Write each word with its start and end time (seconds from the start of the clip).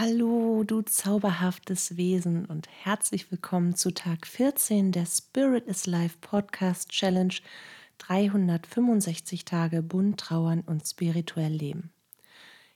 Hallo, 0.00 0.62
du 0.62 0.82
zauberhaftes 0.82 1.96
Wesen 1.96 2.44
und 2.44 2.68
herzlich 2.84 3.32
willkommen 3.32 3.74
zu 3.74 3.92
Tag 3.92 4.28
14 4.28 4.92
der 4.92 5.06
Spirit 5.06 5.66
is 5.66 5.86
Life 5.88 6.18
Podcast 6.20 6.90
Challenge 6.90 7.34
365 7.98 9.44
Tage 9.44 9.82
bunt 9.82 10.20
trauern 10.20 10.60
und 10.60 10.86
spirituell 10.86 11.50
leben. 11.50 11.90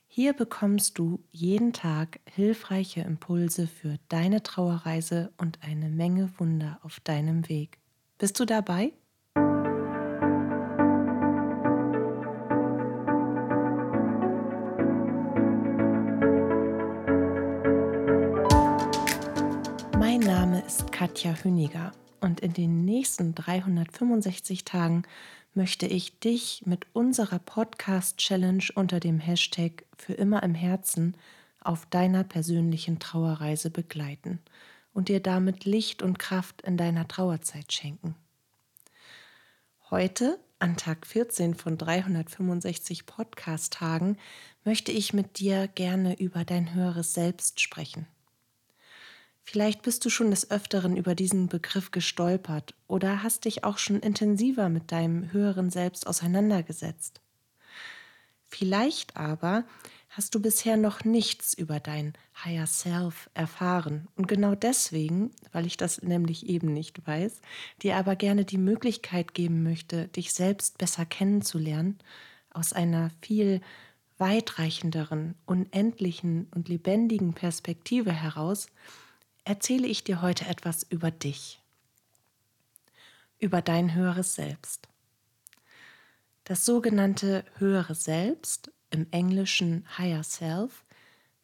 Hier 0.08 0.32
bekommst 0.32 0.98
du 0.98 1.22
jeden 1.30 1.72
Tag 1.72 2.18
hilfreiche 2.24 3.02
Impulse 3.02 3.68
für 3.68 4.00
deine 4.08 4.42
Trauerreise 4.42 5.32
und 5.36 5.60
eine 5.62 5.90
Menge 5.90 6.28
Wunder 6.38 6.80
auf 6.82 6.98
deinem 6.98 7.48
Weg. 7.48 7.78
Bist 8.18 8.40
du 8.40 8.44
dabei? 8.44 8.94
Katja 21.02 21.34
Hüniger 21.34 21.90
und 22.20 22.38
in 22.38 22.52
den 22.52 22.84
nächsten 22.84 23.34
365 23.34 24.64
Tagen 24.64 25.02
möchte 25.52 25.84
ich 25.84 26.20
dich 26.20 26.62
mit 26.64 26.86
unserer 26.92 27.40
Podcast-Challenge 27.40 28.62
unter 28.76 29.00
dem 29.00 29.18
Hashtag 29.18 29.84
für 29.96 30.12
immer 30.12 30.44
im 30.44 30.54
Herzen 30.54 31.16
auf 31.58 31.86
deiner 31.86 32.22
persönlichen 32.22 33.00
Trauerreise 33.00 33.68
begleiten 33.70 34.38
und 34.94 35.08
dir 35.08 35.18
damit 35.18 35.64
Licht 35.64 36.02
und 36.02 36.20
Kraft 36.20 36.62
in 36.62 36.76
deiner 36.76 37.08
Trauerzeit 37.08 37.72
schenken. 37.72 38.14
Heute, 39.90 40.38
an 40.60 40.76
Tag 40.76 41.04
14 41.04 41.56
von 41.56 41.78
365 41.78 43.06
Podcast-Tagen, 43.06 44.18
möchte 44.64 44.92
ich 44.92 45.12
mit 45.12 45.40
dir 45.40 45.66
gerne 45.66 46.20
über 46.20 46.44
dein 46.44 46.74
höheres 46.74 47.12
Selbst 47.12 47.58
sprechen. 47.58 48.06
Vielleicht 49.44 49.82
bist 49.82 50.04
du 50.04 50.10
schon 50.10 50.30
des 50.30 50.50
Öfteren 50.50 50.96
über 50.96 51.14
diesen 51.14 51.48
Begriff 51.48 51.90
gestolpert 51.90 52.74
oder 52.86 53.22
hast 53.22 53.44
dich 53.44 53.64
auch 53.64 53.78
schon 53.78 54.00
intensiver 54.00 54.68
mit 54.68 54.92
deinem 54.92 55.32
höheren 55.32 55.70
Selbst 55.70 56.06
auseinandergesetzt. 56.06 57.20
Vielleicht 58.44 59.16
aber 59.16 59.64
hast 60.10 60.34
du 60.34 60.40
bisher 60.40 60.76
noch 60.76 61.04
nichts 61.04 61.54
über 61.54 61.80
dein 61.80 62.12
Higher 62.44 62.66
Self 62.66 63.30
erfahren 63.34 64.08
und 64.14 64.28
genau 64.28 64.54
deswegen, 64.54 65.30
weil 65.52 65.66
ich 65.66 65.76
das 65.76 66.02
nämlich 66.02 66.48
eben 66.48 66.72
nicht 66.72 67.06
weiß, 67.06 67.40
dir 67.82 67.96
aber 67.96 68.14
gerne 68.14 68.44
die 68.44 68.58
Möglichkeit 68.58 69.34
geben 69.34 69.62
möchte, 69.62 70.08
dich 70.08 70.34
selbst 70.34 70.78
besser 70.78 71.06
kennenzulernen, 71.06 71.98
aus 72.50 72.72
einer 72.74 73.10
viel 73.22 73.60
weitreichenderen, 74.18 75.34
unendlichen 75.46 76.46
und 76.54 76.68
lebendigen 76.68 77.32
Perspektive 77.32 78.12
heraus, 78.12 78.68
erzähle 79.44 79.86
ich 79.86 80.04
dir 80.04 80.22
heute 80.22 80.46
etwas 80.46 80.84
über 80.84 81.10
dich, 81.10 81.60
über 83.38 83.62
dein 83.62 83.94
höheres 83.94 84.34
Selbst. 84.34 84.88
Das 86.44 86.64
sogenannte 86.64 87.44
höhere 87.58 87.94
Selbst, 87.94 88.70
im 88.90 89.06
Englischen 89.10 89.86
Higher 89.96 90.22
Self, 90.22 90.84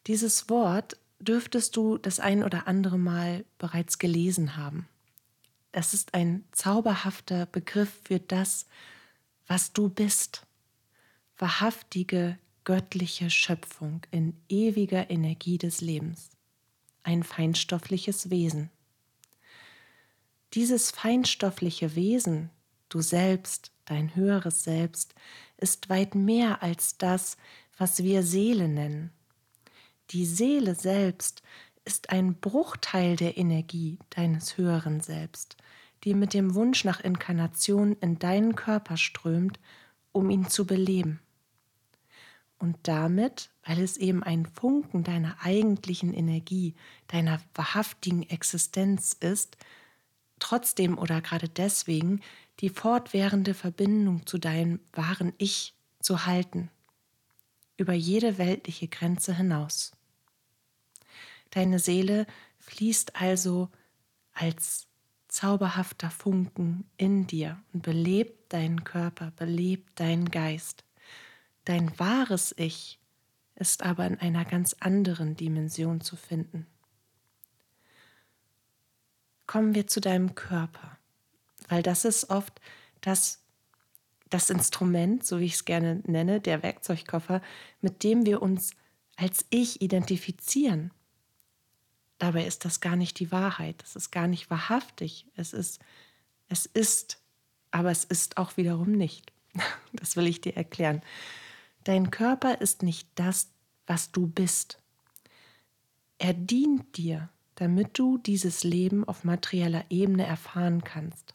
dieses 0.07 0.49
Wort 0.49 0.97
dürftest 1.19 1.75
du 1.75 1.97
das 1.97 2.19
ein 2.19 2.43
oder 2.43 2.67
andere 2.67 2.97
Mal 2.97 3.43
bereits 3.57 3.97
gelesen 3.97 4.55
haben. 4.55 4.87
Es 5.71 5.93
ist 5.93 6.13
ein 6.13 6.45
zauberhafter 6.51 7.45
Begriff 7.47 8.01
für 8.03 8.19
das, 8.19 8.67
was 9.47 9.73
du 9.73 9.89
bist. 9.89 10.45
Wahrhaftige, 11.37 12.37
göttliche 12.63 13.29
Schöpfung 13.29 14.01
in 14.11 14.35
ewiger 14.47 15.09
Energie 15.09 15.57
des 15.57 15.81
Lebens 15.81 16.29
ein 17.09 17.23
feinstoffliches 17.23 18.29
Wesen. 18.29 18.69
Dieses 20.53 20.91
feinstoffliche 20.91 21.95
Wesen, 21.95 22.51
du 22.87 23.01
selbst, 23.01 23.71
dein 23.85 24.15
höheres 24.15 24.63
Selbst, 24.63 25.15
ist 25.57 25.89
weit 25.89 26.13
mehr 26.13 26.61
als 26.61 26.99
das, 26.99 27.37
was 27.79 28.03
wir 28.03 28.21
Seele 28.21 28.67
nennen. 28.67 29.11
Die 30.11 30.25
Seele 30.25 30.75
selbst 30.75 31.41
ist 31.83 32.11
ein 32.11 32.35
Bruchteil 32.35 33.15
der 33.15 33.37
Energie 33.37 33.97
deines 34.11 34.57
höheren 34.57 35.01
Selbst, 35.01 35.57
die 36.03 36.13
mit 36.13 36.35
dem 36.35 36.53
Wunsch 36.53 36.83
nach 36.83 36.99
Inkarnation 36.99 37.97
in 38.01 38.19
deinen 38.19 38.55
Körper 38.55 38.97
strömt, 38.97 39.59
um 40.11 40.29
ihn 40.29 40.47
zu 40.47 40.67
beleben 40.67 41.19
und 42.59 42.77
damit, 42.83 43.49
weil 43.65 43.79
es 43.79 43.97
eben 43.97 44.21
ein 44.21 44.45
Funken 44.45 45.03
deiner 45.03 45.37
eigentlichen 45.41 46.13
Energie, 46.13 46.75
deiner 47.07 47.41
wahrhaftigen 47.55 48.23
Existenz 48.23 49.13
ist, 49.13 49.57
trotzdem 50.39 50.97
oder 50.97 51.21
gerade 51.21 51.49
deswegen 51.49 52.21
die 52.59 52.69
fortwährende 52.69 53.53
Verbindung 53.53 54.25
zu 54.25 54.37
deinem 54.37 54.79
wahren 54.93 55.33
Ich 55.37 55.73
zu 56.01 56.25
halten, 56.25 56.69
über 57.77 57.93
jede 57.93 58.37
weltliche 58.37 58.87
Grenze 58.87 59.35
hinaus. 59.35 59.93
Deine 61.51 61.79
Seele 61.79 62.27
fließt 62.59 63.15
also 63.15 63.69
als 64.33 64.87
zauberhafter 65.29 66.09
Funken 66.09 66.89
in 66.97 67.27
dir 67.27 67.61
und 67.73 67.83
belebt 67.83 68.51
deinen 68.51 68.83
Körper, 68.83 69.31
belebt 69.31 69.99
deinen 69.99 70.29
Geist. 70.29 70.83
Dein 71.65 71.97
wahres 71.99 72.53
Ich 72.57 72.99
ist 73.55 73.83
aber 73.83 74.07
in 74.07 74.19
einer 74.19 74.45
ganz 74.45 74.75
anderen 74.79 75.35
Dimension 75.35 76.01
zu 76.01 76.15
finden. 76.15 76.65
Kommen 79.45 79.75
wir 79.75 79.87
zu 79.87 79.99
deinem 79.99 80.35
Körper, 80.35 80.97
weil 81.67 81.83
das 81.83 82.05
ist 82.05 82.29
oft 82.29 82.61
das, 83.01 83.43
das 84.29 84.49
Instrument, 84.49 85.25
so 85.25 85.39
wie 85.39 85.45
ich 85.45 85.55
es 85.55 85.65
gerne 85.65 86.01
nenne, 86.05 86.39
der 86.39 86.63
Werkzeugkoffer, 86.63 87.41
mit 87.81 88.03
dem 88.03 88.25
wir 88.25 88.41
uns 88.41 88.71
als 89.17 89.45
Ich 89.49 89.81
identifizieren. 89.81 90.91
Dabei 92.19 92.45
ist 92.45 92.65
das 92.65 92.79
gar 92.79 92.95
nicht 92.95 93.19
die 93.19 93.31
Wahrheit, 93.31 93.81
es 93.83 93.95
ist 93.95 94.11
gar 94.11 94.27
nicht 94.27 94.49
wahrhaftig, 94.49 95.25
es 95.35 95.53
ist, 95.53 95.79
es 96.47 96.65
ist, 96.65 97.21
aber 97.71 97.91
es 97.91 98.03
ist 98.03 98.37
auch 98.37 98.57
wiederum 98.57 98.91
nicht. 98.91 99.33
Das 99.91 100.15
will 100.15 100.27
ich 100.27 100.39
dir 100.39 100.55
erklären. 100.55 101.01
Dein 101.89 102.11
Körper 102.11 102.61
ist 102.61 102.83
nicht 102.83 103.09
das, 103.15 103.49
was 103.87 104.11
du 104.11 104.27
bist. 104.27 104.77
Er 106.19 106.35
dient 106.35 106.97
dir, 106.97 107.29
damit 107.55 107.97
du 107.97 108.19
dieses 108.19 108.63
Leben 108.63 109.03
auf 109.05 109.23
materieller 109.23 109.83
Ebene 109.89 110.23
erfahren 110.23 110.83
kannst, 110.83 111.33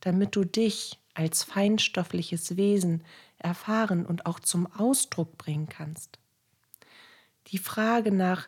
damit 0.00 0.36
du 0.36 0.44
dich 0.44 0.98
als 1.14 1.42
feinstoffliches 1.42 2.58
Wesen 2.58 3.02
erfahren 3.38 4.04
und 4.04 4.26
auch 4.26 4.40
zum 4.40 4.70
Ausdruck 4.70 5.38
bringen 5.38 5.70
kannst. 5.70 6.18
Die 7.46 7.56
Frage 7.56 8.12
nach 8.12 8.46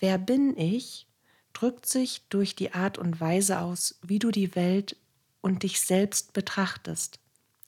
Wer 0.00 0.18
bin 0.18 0.56
ich 0.56 1.06
drückt 1.52 1.86
sich 1.86 2.26
durch 2.30 2.56
die 2.56 2.74
Art 2.74 2.98
und 2.98 3.20
Weise 3.20 3.60
aus, 3.60 4.00
wie 4.02 4.18
du 4.18 4.32
die 4.32 4.56
Welt 4.56 4.96
und 5.40 5.62
dich 5.62 5.80
selbst 5.80 6.32
betrachtest, 6.32 7.20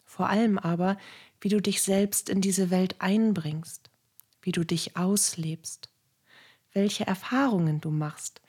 vor 0.05 0.29
allem 0.29 0.59
aber, 0.59 0.99
wie 1.43 1.49
du 1.49 1.61
dich 1.61 1.83
selbst 1.83 2.31
in 2.31 2.41
diese 2.41 2.71
Welt 2.71 2.95
einbringst, 3.01 3.91
wie 4.43 4.53
du 4.53 4.65
dich 4.65 4.97
auslebst, 4.97 5.91
welche 6.73 7.05
Erfahrungen 7.05 7.81
du 7.81 7.91
machst 7.91 8.41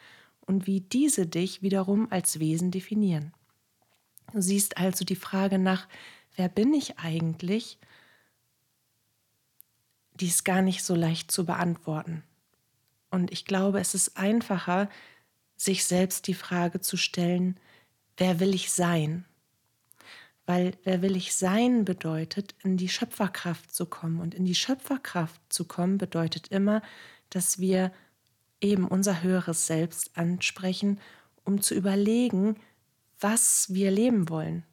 und 0.41 0.67
wie 0.67 0.79
diese 0.79 1.25
dich 1.25 1.63
wiederum 1.63 2.07
als 2.11 2.39
Wesen 2.39 2.69
definieren. 2.69 3.33
Du 4.31 4.41
siehst 4.41 4.77
also 4.77 5.03
die 5.03 5.15
Frage 5.15 5.57
nach, 5.57 5.87
wer 6.35 6.49
bin 6.49 6.71
ich 6.73 6.99
eigentlich, 6.99 7.79
die 10.13 10.27
ist 10.27 10.45
gar 10.45 10.61
nicht 10.61 10.83
so 10.83 10.93
leicht 10.93 11.31
zu 11.31 11.45
beantworten. 11.45 12.23
Und 13.09 13.31
ich 13.31 13.45
glaube, 13.45 13.79
es 13.79 13.95
ist 13.95 14.17
einfacher, 14.17 14.87
sich 15.55 15.85
selbst 15.85 16.27
die 16.27 16.35
Frage 16.35 16.79
zu 16.79 16.95
stellen, 16.95 17.59
wer 18.17 18.39
will 18.39 18.53
ich 18.53 18.71
sein? 18.71 19.25
Weil 20.45 20.73
wer 20.83 21.01
will 21.01 21.15
ich 21.15 21.35
sein 21.35 21.85
bedeutet, 21.85 22.53
in 22.63 22.75
die 22.77 22.89
Schöpferkraft 22.89 23.73
zu 23.73 23.85
kommen. 23.85 24.19
Und 24.19 24.33
in 24.33 24.45
die 24.45 24.55
Schöpferkraft 24.55 25.41
zu 25.49 25.65
kommen 25.65 25.97
bedeutet 25.97 26.49
immer, 26.49 26.81
dass 27.29 27.59
wir 27.59 27.91
eben 28.59 28.87
unser 28.87 29.23
höheres 29.23 29.67
Selbst 29.67 30.17
ansprechen, 30.17 30.99
um 31.43 31.61
zu 31.61 31.75
überlegen, 31.75 32.55
was 33.19 33.73
wir 33.73 33.91
leben 33.91 34.29
wollen, 34.29 34.63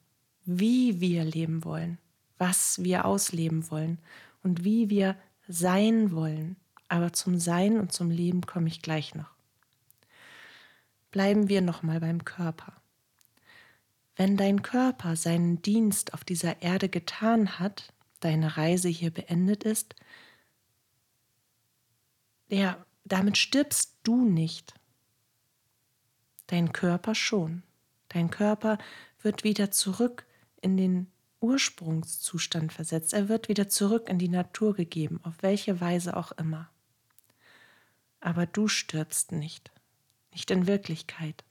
wie 0.45 0.99
wir 0.99 1.23
leben 1.23 1.63
wollen, 1.63 1.97
was 2.37 2.83
wir 2.83 3.05
ausleben 3.05 3.69
wollen 3.71 3.99
und 4.43 4.63
wie 4.63 4.89
wir 4.89 5.15
sein 5.47 6.11
wollen. 6.11 6.57
Aber 6.87 7.13
zum 7.13 7.39
Sein 7.39 7.79
und 7.79 7.93
zum 7.93 8.11
Leben 8.11 8.41
komme 8.41 8.67
ich 8.67 8.81
gleich 8.81 9.15
noch. 9.15 9.29
Bleiben 11.11 11.47
wir 11.49 11.61
nochmal 11.61 11.99
beim 11.99 12.25
Körper. 12.25 12.80
Wenn 14.15 14.37
dein 14.37 14.61
Körper 14.61 15.15
seinen 15.15 15.61
Dienst 15.61 16.13
auf 16.13 16.23
dieser 16.23 16.61
Erde 16.61 16.89
getan 16.89 17.59
hat, 17.59 17.93
deine 18.19 18.57
Reise 18.57 18.89
hier 18.89 19.11
beendet 19.11 19.63
ist, 19.63 19.95
ja, 22.49 22.85
damit 23.05 23.37
stirbst 23.37 23.97
du 24.03 24.25
nicht. 24.25 24.73
Dein 26.47 26.73
Körper 26.73 27.15
schon. 27.15 27.63
Dein 28.09 28.29
Körper 28.29 28.77
wird 29.21 29.45
wieder 29.45 29.71
zurück 29.71 30.25
in 30.61 30.75
den 30.75 31.07
Ursprungszustand 31.39 32.73
versetzt. 32.73 33.13
Er 33.13 33.29
wird 33.29 33.47
wieder 33.47 33.69
zurück 33.69 34.09
in 34.09 34.19
die 34.19 34.29
Natur 34.29 34.75
gegeben, 34.75 35.19
auf 35.23 35.41
welche 35.41 35.79
Weise 35.79 36.15
auch 36.17 36.33
immer. 36.33 36.69
Aber 38.19 38.45
du 38.45 38.67
stirbst 38.67 39.31
nicht, 39.31 39.71
nicht 40.31 40.51
in 40.51 40.67
Wirklichkeit. 40.67 41.43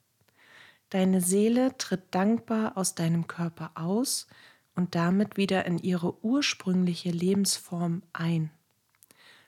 Deine 0.91 1.21
Seele 1.21 1.77
tritt 1.79 2.03
dankbar 2.11 2.77
aus 2.77 2.95
deinem 2.95 3.27
Körper 3.29 3.71
aus 3.77 4.27
und 4.75 4.95
damit 4.95 5.37
wieder 5.37 5.65
in 5.65 5.79
ihre 5.79 6.25
ursprüngliche 6.25 7.11
Lebensform 7.11 8.03
ein. 8.13 8.51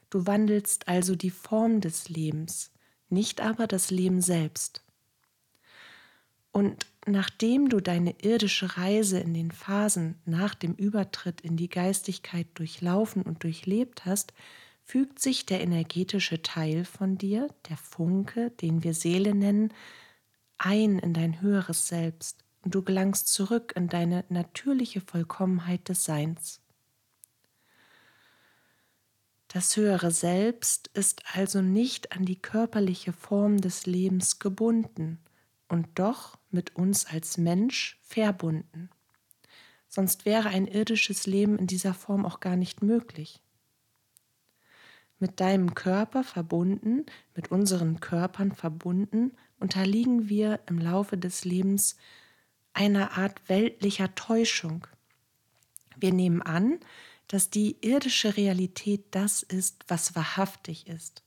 Du 0.09 0.27
wandelst 0.27 0.89
also 0.89 1.17
die 1.17 1.31
Form 1.31 1.81
des 1.81 2.09
Lebens, 2.09 2.71
nicht 3.09 3.41
aber 3.41 3.67
das 3.67 3.91
Leben 3.91 4.21
selbst. 4.21 4.85
Und 6.53 6.87
nachdem 7.07 7.71
du 7.71 7.81
deine 7.81 8.15
irdische 8.21 8.77
Reise 8.77 9.19
in 9.19 9.35
den 9.35 9.51
Phasen 9.51 10.21
nach 10.25 10.55
dem 10.55 10.75
Übertritt 10.75 11.41
in 11.41 11.57
die 11.57 11.71
Geistigkeit 11.71 12.47
durchlaufen 12.55 13.23
und 13.23 13.43
durchlebt 13.43 14.05
hast, 14.05 14.33
fügt 14.85 15.19
sich 15.19 15.47
der 15.47 15.63
energetische 15.63 16.43
Teil 16.43 16.85
von 16.85 17.17
dir, 17.17 17.49
der 17.71 17.79
Funke, 17.79 18.51
den 18.51 18.85
wir 18.85 18.95
Seele 18.95 19.35
nennen, 19.35 19.73
ein 20.65 20.99
in 20.99 21.13
dein 21.13 21.41
höheres 21.41 21.89
Selbst 21.89 22.45
und 22.63 22.75
du 22.75 22.83
gelangst 22.83 23.29
zurück 23.29 23.73
in 23.75 23.89
deine 23.89 24.25
natürliche 24.29 25.01
Vollkommenheit 25.01 25.89
des 25.89 26.05
Seins. 26.05 26.61
Das 29.49 29.77
höhere 29.77 30.11
Selbst 30.13 30.89
ist 30.95 31.23
also 31.35 31.61
nicht 31.61 32.13
an 32.13 32.25
die 32.25 32.41
körperliche 32.41 33.13
Form 33.13 33.59
des 33.59 33.85
Lebens 33.87 34.39
gebunden 34.39 35.19
und 35.69 35.89
doch 35.97 36.39
mit 36.51 36.77
uns 36.77 37.07
als 37.07 37.37
Mensch 37.37 38.01
verbunden. 38.03 38.89
Sonst 39.89 40.25
wäre 40.25 40.49
ein 40.49 40.67
irdisches 40.67 41.27
Leben 41.27 41.59
in 41.59 41.67
dieser 41.67 41.93
Form 41.93 42.25
auch 42.25 42.41
gar 42.41 42.57
nicht 42.57 42.83
möglich. 42.83 43.43
Mit 45.19 45.39
deinem 45.41 45.75
Körper 45.75 46.25
verbunden, 46.25 47.05
mit 47.35 47.51
unseren 47.51 48.01
Körpern 48.01 48.53
verbunden, 48.53 49.33
unterliegen 49.63 50.29
wir 50.29 50.61
im 50.67 50.79
Laufe 50.79 51.17
des 51.17 51.45
Lebens 51.45 51.97
einer 52.75 53.17
Art 53.17 53.49
weltlicher 53.49 54.15
Täuschung. 54.15 54.87
Wir 55.97 56.13
nehmen 56.13 56.43
an, 56.43 56.81
dass 57.29 57.49
die 57.49 57.77
irdische 57.81 58.37
Realität 58.37 59.07
das 59.13 59.43
ist, 59.43 59.85
was 59.89 60.15
wahrhaftig 60.15 60.87
ist 60.87 61.23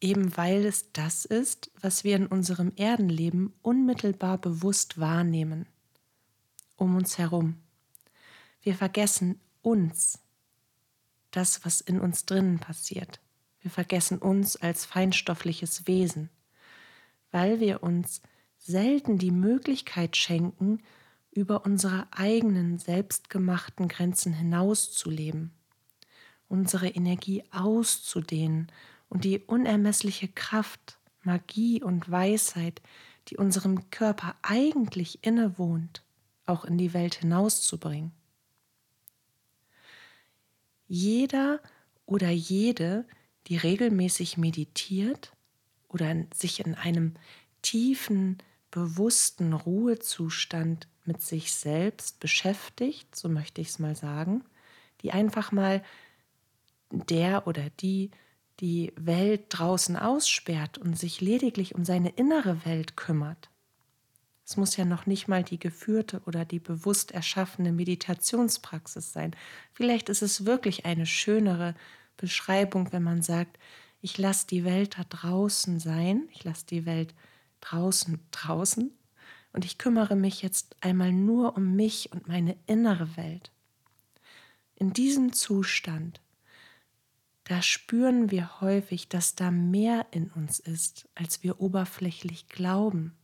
eben 0.00 0.36
weil 0.36 0.64
es 0.64 0.92
das 0.92 1.24
ist, 1.24 1.70
was 1.80 2.04
wir 2.04 2.16
in 2.16 2.26
unserem 2.26 2.72
Erdenleben 2.76 3.52
unmittelbar 3.62 4.38
bewusst 4.38 4.98
wahrnehmen, 4.98 5.66
um 6.76 6.96
uns 6.96 7.18
herum. 7.18 7.56
Wir 8.62 8.74
vergessen 8.74 9.40
uns, 9.62 10.18
das, 11.30 11.64
was 11.64 11.80
in 11.80 12.00
uns 12.00 12.24
drinnen 12.24 12.58
passiert. 12.58 13.20
Wir 13.60 13.70
vergessen 13.70 14.18
uns 14.18 14.56
als 14.56 14.84
feinstoffliches 14.84 15.86
Wesen, 15.86 16.30
weil 17.36 17.60
wir 17.60 17.82
uns 17.82 18.22
selten 18.56 19.18
die 19.18 19.30
Möglichkeit 19.30 20.16
schenken, 20.16 20.78
über 21.30 21.66
unsere 21.66 22.06
eigenen 22.10 22.78
selbstgemachten 22.78 23.88
Grenzen 23.88 24.32
hinauszuleben, 24.32 25.50
unsere 26.48 26.88
Energie 26.88 27.44
auszudehnen 27.50 28.72
und 29.10 29.24
die 29.24 29.38
unermessliche 29.40 30.28
Kraft, 30.28 30.98
Magie 31.24 31.82
und 31.82 32.10
Weisheit, 32.10 32.80
die 33.28 33.36
unserem 33.36 33.90
Körper 33.90 34.34
eigentlich 34.40 35.22
innewohnt, 35.22 36.02
auch 36.46 36.64
in 36.64 36.78
die 36.78 36.94
Welt 36.94 37.16
hinauszubringen. 37.16 38.12
Jeder 40.88 41.60
oder 42.06 42.30
jede, 42.30 43.06
die 43.48 43.58
regelmäßig 43.58 44.38
meditiert 44.38 45.35
oder 45.88 46.14
sich 46.34 46.64
in 46.64 46.74
einem 46.74 47.14
tiefen, 47.62 48.38
bewussten 48.70 49.52
Ruhezustand 49.52 50.88
mit 51.04 51.22
sich 51.22 51.52
selbst 51.52 52.20
beschäftigt, 52.20 53.14
so 53.14 53.28
möchte 53.28 53.60
ich 53.60 53.68
es 53.68 53.78
mal 53.78 53.96
sagen, 53.96 54.44
die 55.02 55.12
einfach 55.12 55.52
mal 55.52 55.82
der 56.90 57.46
oder 57.46 57.70
die 57.80 58.10
die 58.60 58.92
Welt 58.96 59.46
draußen 59.50 59.96
aussperrt 59.96 60.78
und 60.78 60.98
sich 60.98 61.20
lediglich 61.20 61.74
um 61.74 61.84
seine 61.84 62.10
innere 62.10 62.64
Welt 62.64 62.96
kümmert. 62.96 63.50
Es 64.44 64.56
muss 64.56 64.76
ja 64.76 64.84
noch 64.84 65.06
nicht 65.06 65.28
mal 65.28 65.42
die 65.42 65.58
geführte 65.58 66.22
oder 66.24 66.44
die 66.44 66.60
bewusst 66.60 67.12
erschaffene 67.12 67.72
Meditationspraxis 67.72 69.12
sein. 69.12 69.34
Vielleicht 69.72 70.08
ist 70.08 70.22
es 70.22 70.46
wirklich 70.46 70.86
eine 70.86 71.04
schönere 71.04 71.74
Beschreibung, 72.16 72.92
wenn 72.92 73.02
man 73.02 73.22
sagt, 73.22 73.58
ich 74.00 74.18
lasse 74.18 74.46
die 74.46 74.64
Welt 74.64 74.98
da 74.98 75.04
draußen 75.04 75.80
sein, 75.80 76.28
ich 76.32 76.44
lasse 76.44 76.66
die 76.66 76.86
Welt 76.86 77.14
draußen 77.60 78.18
draußen 78.30 78.92
und 79.52 79.64
ich 79.64 79.78
kümmere 79.78 80.16
mich 80.16 80.42
jetzt 80.42 80.76
einmal 80.80 81.12
nur 81.12 81.56
um 81.56 81.74
mich 81.74 82.12
und 82.12 82.28
meine 82.28 82.56
innere 82.66 83.16
Welt. 83.16 83.50
In 84.74 84.92
diesem 84.92 85.32
Zustand 85.32 86.20
da 87.48 87.62
spüren 87.62 88.32
wir 88.32 88.60
häufig, 88.60 89.08
dass 89.08 89.36
da 89.36 89.52
mehr 89.52 90.06
in 90.10 90.30
uns 90.30 90.58
ist, 90.58 91.08
als 91.14 91.44
wir 91.44 91.60
oberflächlich 91.60 92.48
glauben. 92.48 93.16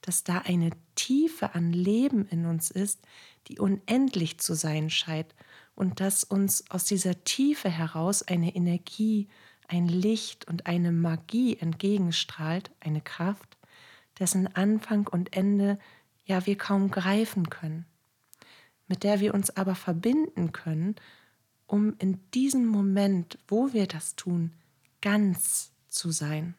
Dass 0.00 0.24
da 0.24 0.38
eine 0.38 0.70
Tiefe 0.96 1.54
an 1.54 1.72
Leben 1.72 2.26
in 2.26 2.46
uns 2.46 2.68
ist, 2.68 3.00
die 3.46 3.60
unendlich 3.60 4.38
zu 4.38 4.54
sein 4.54 4.90
scheint 4.90 5.36
und 5.76 6.00
dass 6.00 6.24
uns 6.24 6.68
aus 6.70 6.84
dieser 6.84 7.22
Tiefe 7.22 7.70
heraus 7.70 8.22
eine 8.22 8.56
Energie, 8.56 9.28
ein 9.68 9.86
Licht 9.86 10.48
und 10.48 10.66
eine 10.66 10.90
Magie 10.90 11.56
entgegenstrahlt, 11.56 12.72
eine 12.80 13.00
Kraft, 13.00 13.56
dessen 14.18 14.48
Anfang 14.56 15.06
und 15.06 15.36
Ende 15.36 15.78
ja 16.24 16.46
wir 16.46 16.58
kaum 16.58 16.90
greifen 16.90 17.50
können, 17.50 17.86
mit 18.88 19.04
der 19.04 19.20
wir 19.20 19.34
uns 19.34 19.56
aber 19.56 19.76
verbinden 19.76 20.50
können 20.50 20.96
um 21.66 21.94
in 21.98 22.20
diesem 22.32 22.66
Moment, 22.66 23.38
wo 23.48 23.72
wir 23.72 23.86
das 23.86 24.16
tun, 24.16 24.52
ganz 25.00 25.72
zu 25.88 26.10
sein. 26.10 26.54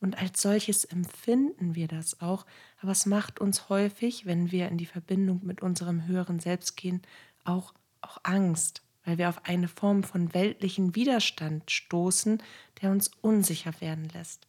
Und 0.00 0.18
als 0.18 0.40
solches 0.40 0.84
empfinden 0.84 1.74
wir 1.74 1.86
das 1.86 2.20
auch, 2.20 2.46
aber 2.80 2.92
es 2.92 3.04
macht 3.04 3.38
uns 3.38 3.68
häufig, 3.68 4.24
wenn 4.24 4.50
wir 4.50 4.68
in 4.68 4.78
die 4.78 4.86
Verbindung 4.86 5.40
mit 5.44 5.60
unserem 5.60 6.06
höheren 6.06 6.40
Selbst 6.40 6.76
gehen, 6.76 7.02
auch, 7.44 7.74
auch 8.00 8.18
Angst, 8.22 8.82
weil 9.04 9.18
wir 9.18 9.28
auf 9.28 9.44
eine 9.44 9.68
Form 9.68 10.02
von 10.02 10.34
weltlichen 10.34 10.94
Widerstand 10.94 11.70
stoßen, 11.70 12.42
der 12.80 12.90
uns 12.90 13.10
unsicher 13.20 13.72
werden 13.80 14.08
lässt. 14.12 14.46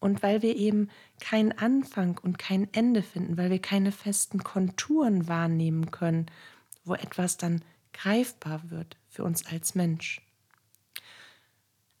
Und 0.00 0.22
weil 0.22 0.42
wir 0.42 0.56
eben 0.56 0.88
keinen 1.20 1.52
Anfang 1.52 2.18
und 2.18 2.38
kein 2.38 2.72
Ende 2.72 3.02
finden, 3.02 3.36
weil 3.36 3.50
wir 3.50 3.60
keine 3.60 3.92
festen 3.92 4.42
Konturen 4.42 5.28
wahrnehmen 5.28 5.90
können, 5.90 6.26
wo 6.84 6.94
etwas 6.94 7.36
dann 7.36 7.62
greifbar 7.92 8.70
wird 8.70 8.96
für 9.08 9.22
uns 9.22 9.46
als 9.46 9.74
Mensch. 9.74 10.20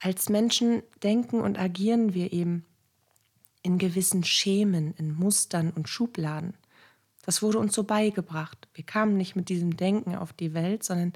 Als 0.00 0.28
Menschen 0.28 0.82
denken 1.02 1.40
und 1.40 1.60
agieren 1.60 2.12
wir 2.12 2.32
eben 2.32 2.66
in 3.62 3.78
gewissen 3.78 4.24
Schemen, 4.24 4.94
in 4.94 5.14
Mustern 5.14 5.70
und 5.70 5.88
Schubladen. 5.88 6.54
Das 7.22 7.40
wurde 7.40 7.58
uns 7.58 7.74
so 7.74 7.84
beigebracht. 7.84 8.68
Wir 8.74 8.84
kamen 8.84 9.16
nicht 9.16 9.36
mit 9.36 9.48
diesem 9.48 9.76
Denken 9.76 10.16
auf 10.16 10.32
die 10.32 10.54
Welt, 10.54 10.82
sondern 10.84 11.12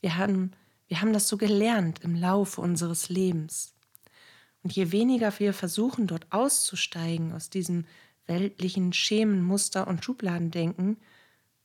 wir 0.00 0.16
haben, 0.16 0.52
wir 0.86 1.00
haben 1.00 1.12
das 1.12 1.28
so 1.28 1.38
gelernt 1.38 2.00
im 2.02 2.14
Laufe 2.14 2.60
unseres 2.60 3.08
Lebens. 3.08 3.74
Und 4.62 4.72
je 4.72 4.92
weniger 4.92 5.38
wir 5.38 5.52
versuchen, 5.54 6.06
dort 6.06 6.26
auszusteigen 6.30 7.32
aus 7.32 7.50
diesem 7.50 7.86
weltlichen 8.26 8.92
Schemen, 8.92 9.42
Muster 9.42 9.86
und 9.86 10.04
Schubladendenken, 10.04 10.98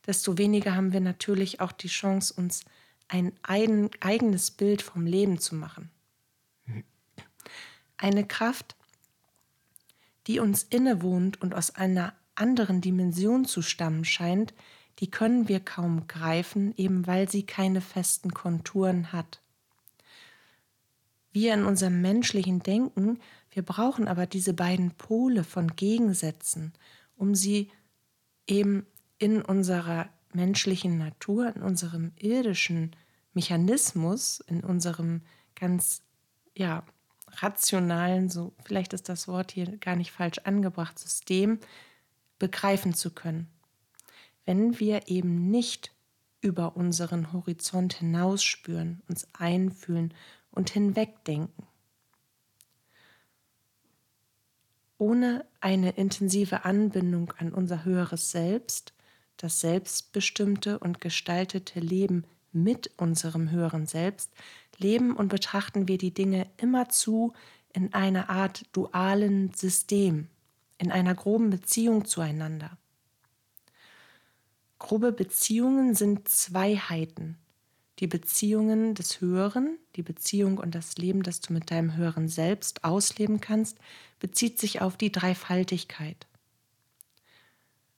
desto 0.06 0.38
weniger 0.38 0.74
haben 0.74 0.92
wir 0.92 1.00
natürlich 1.00 1.60
auch 1.60 1.72
die 1.72 1.88
Chance, 1.88 2.34
uns 2.34 2.64
ein 3.08 3.32
eigenes 3.42 4.50
Bild 4.50 4.80
vom 4.80 5.04
Leben 5.04 5.38
zu 5.38 5.54
machen. 5.54 5.90
Eine 7.98 8.26
Kraft, 8.26 8.74
die 10.26 10.38
uns 10.38 10.62
innewohnt 10.62 11.42
und 11.42 11.54
aus 11.54 11.74
einer 11.74 12.14
anderen 12.34 12.80
Dimension 12.80 13.44
zu 13.44 13.62
stammen 13.62 14.04
scheint, 14.04 14.54
die 14.98 15.10
können 15.10 15.48
wir 15.48 15.60
kaum 15.60 16.06
greifen, 16.06 16.74
eben 16.76 17.06
weil 17.06 17.28
sie 17.30 17.44
keine 17.44 17.80
festen 17.80 18.32
Konturen 18.32 19.12
hat. 19.12 19.40
Wir 21.32 21.54
in 21.54 21.64
unserem 21.64 22.02
menschlichen 22.02 22.62
Denken, 22.62 23.18
wir 23.50 23.62
brauchen 23.62 24.06
aber 24.06 24.26
diese 24.26 24.52
beiden 24.52 24.92
Pole 24.92 25.44
von 25.44 25.68
Gegensätzen, 25.76 26.72
um 27.16 27.34
sie 27.34 27.70
eben 28.46 28.86
in 29.18 29.40
unserer 29.40 30.08
menschlichen 30.34 30.98
Natur, 30.98 31.54
in 31.54 31.62
unserem 31.62 32.12
irdischen 32.16 32.94
Mechanismus, 33.32 34.40
in 34.40 34.62
unserem 34.62 35.22
ganz 35.54 36.02
ja, 36.54 36.84
rationalen, 37.28 38.28
so 38.28 38.52
vielleicht 38.64 38.92
ist 38.92 39.08
das 39.08 39.26
Wort 39.26 39.52
hier 39.52 39.78
gar 39.78 39.96
nicht 39.96 40.12
falsch 40.12 40.38
angebracht, 40.44 40.98
System 40.98 41.58
begreifen 42.42 42.92
zu 42.92 43.12
können. 43.12 43.46
Wenn 44.44 44.80
wir 44.80 45.06
eben 45.06 45.48
nicht 45.48 45.92
über 46.40 46.76
unseren 46.76 47.32
Horizont 47.32 47.92
hinausspüren, 47.92 49.00
uns 49.08 49.28
einfühlen 49.32 50.12
und 50.50 50.68
hinwegdenken. 50.70 51.68
Ohne 54.98 55.46
eine 55.60 55.90
intensive 55.90 56.64
Anbindung 56.64 57.32
an 57.38 57.54
unser 57.54 57.84
höheres 57.84 58.32
Selbst, 58.32 58.92
das 59.36 59.60
selbstbestimmte 59.60 60.80
und 60.80 61.00
gestaltete 61.00 61.78
Leben 61.78 62.24
mit 62.50 62.90
unserem 62.96 63.52
höheren 63.52 63.86
Selbst, 63.86 64.32
leben 64.78 65.14
und 65.14 65.28
betrachten 65.28 65.86
wir 65.86 65.96
die 65.96 66.12
Dinge 66.12 66.48
immerzu 66.56 67.34
in 67.72 67.94
einer 67.94 68.30
Art 68.30 68.64
dualen 68.72 69.54
System, 69.54 70.26
in 70.82 70.90
einer 70.90 71.14
groben 71.14 71.50
Beziehung 71.50 72.04
zueinander. 72.04 72.76
Grobe 74.80 75.12
Beziehungen 75.12 75.94
sind 75.94 76.28
Zweiheiten. 76.28 77.38
Die 78.00 78.08
Beziehungen 78.08 78.94
des 78.94 79.20
Höheren, 79.20 79.78
die 79.94 80.02
Beziehung 80.02 80.58
und 80.58 80.74
das 80.74 80.96
Leben, 80.96 81.22
das 81.22 81.40
du 81.40 81.52
mit 81.52 81.70
deinem 81.70 81.96
höheren 81.96 82.26
Selbst 82.26 82.82
ausleben 82.82 83.40
kannst, 83.40 83.78
bezieht 84.18 84.58
sich 84.58 84.80
auf 84.80 84.96
die 84.96 85.12
Dreifaltigkeit. 85.12 86.26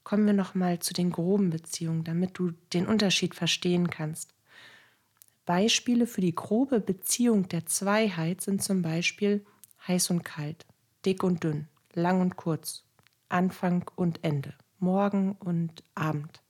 Kommen 0.03 0.27
wir 0.27 0.35
nochmal 0.35 0.81
zu 0.81 0.93
den 0.93 1.11
groben 1.11 1.49
Beziehungen, 1.49 2.05
damit 2.05 2.39
du 2.39 2.51
den 2.75 2.87
Unterschied 2.87 3.35
verstehen 3.35 3.89
kannst. 3.89 4.35
Beispiele 5.47 6.07
für 6.07 6.21
die 6.21 6.35
grobe 6.35 6.81
Beziehung 6.81 7.49
der 7.49 7.65
Zweiheit 7.65 8.43
sind 8.43 8.63
zum 8.63 8.83
Beispiel 8.83 9.47
heiß 9.89 10.11
und 10.11 10.23
kalt, 10.23 10.67
dick 11.07 11.23
und 11.23 11.45
dünn, 11.45 11.69
lang 11.97 12.21
und 12.21 12.37
kurz, 12.37 12.85
Anfang 13.29 13.91
und 13.97 14.23
Ende, 14.23 14.55
Morgen 14.79 15.33
und 15.33 15.83
Abend. 15.95 16.43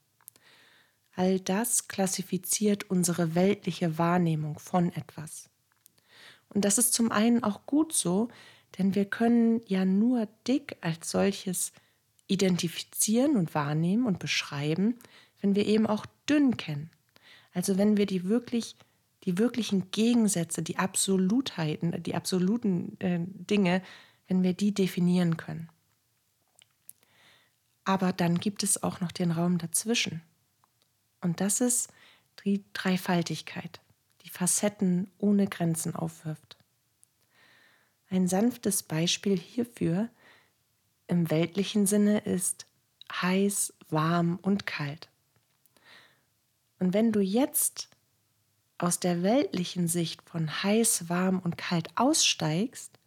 All 1.15 1.39
das 1.39 1.87
klassifiziert 1.87 2.89
unsere 2.89 3.35
weltliche 3.35 3.97
Wahrnehmung 3.97 4.59
von 4.59 4.91
etwas. 4.93 5.49
Und 6.49 6.65
das 6.65 6.77
ist 6.77 6.93
zum 6.93 7.11
einen 7.11 7.43
auch 7.43 7.65
gut 7.65 7.93
so, 7.93 8.27
denn 8.77 8.95
wir 8.95 9.05
können 9.05 9.61
ja 9.67 9.85
nur 9.85 10.27
dick 10.47 10.77
als 10.81 11.09
solches 11.09 11.71
identifizieren 12.27 13.37
und 13.37 13.55
wahrnehmen 13.55 14.05
und 14.05 14.19
beschreiben, 14.19 14.95
wenn 15.41 15.55
wir 15.55 15.65
eben 15.65 15.87
auch 15.87 16.05
dünn 16.29 16.57
kennen. 16.57 16.89
Also 17.53 17.77
wenn 17.77 17.97
wir 17.97 18.05
die 18.05 18.25
wirklich 18.25 18.75
die 19.25 19.37
wirklichen 19.37 19.89
Gegensätze, 19.91 20.61
die 20.61 20.77
Absolutheiten, 20.77 22.03
die 22.03 22.15
absoluten 22.15 22.95
äh, 22.99 23.19
Dinge, 23.19 23.81
wenn 24.27 24.43
wir 24.43 24.53
die 24.53 24.73
definieren 24.73 25.37
können. 25.37 25.69
Aber 27.83 28.13
dann 28.13 28.39
gibt 28.39 28.63
es 28.63 28.81
auch 28.81 28.99
noch 28.99 29.11
den 29.11 29.31
Raum 29.31 29.57
dazwischen. 29.57 30.21
Und 31.21 31.39
das 31.39 31.61
ist 31.61 31.91
die 32.43 32.63
Dreifaltigkeit, 32.73 33.79
die 34.23 34.29
Facetten 34.29 35.11
ohne 35.17 35.47
Grenzen 35.47 35.95
aufwirft. 35.95 36.57
Ein 38.09 38.27
sanftes 38.27 38.83
Beispiel 38.83 39.37
hierfür 39.37 40.09
im 41.07 41.29
weltlichen 41.29 41.85
Sinne 41.85 42.19
ist 42.19 42.65
heiß, 43.11 43.73
warm 43.89 44.39
und 44.41 44.65
kalt. 44.65 45.09
Und 46.79 46.93
wenn 46.93 47.11
du 47.11 47.19
jetzt 47.19 47.89
aus 48.77 48.99
der 48.99 49.23
weltlichen 49.23 49.87
Sicht 49.87 50.21
von 50.27 50.63
heiß, 50.63 51.09
warm 51.09 51.39
und 51.39 51.57
kalt 51.57 51.89
aussteigst, 51.95 52.99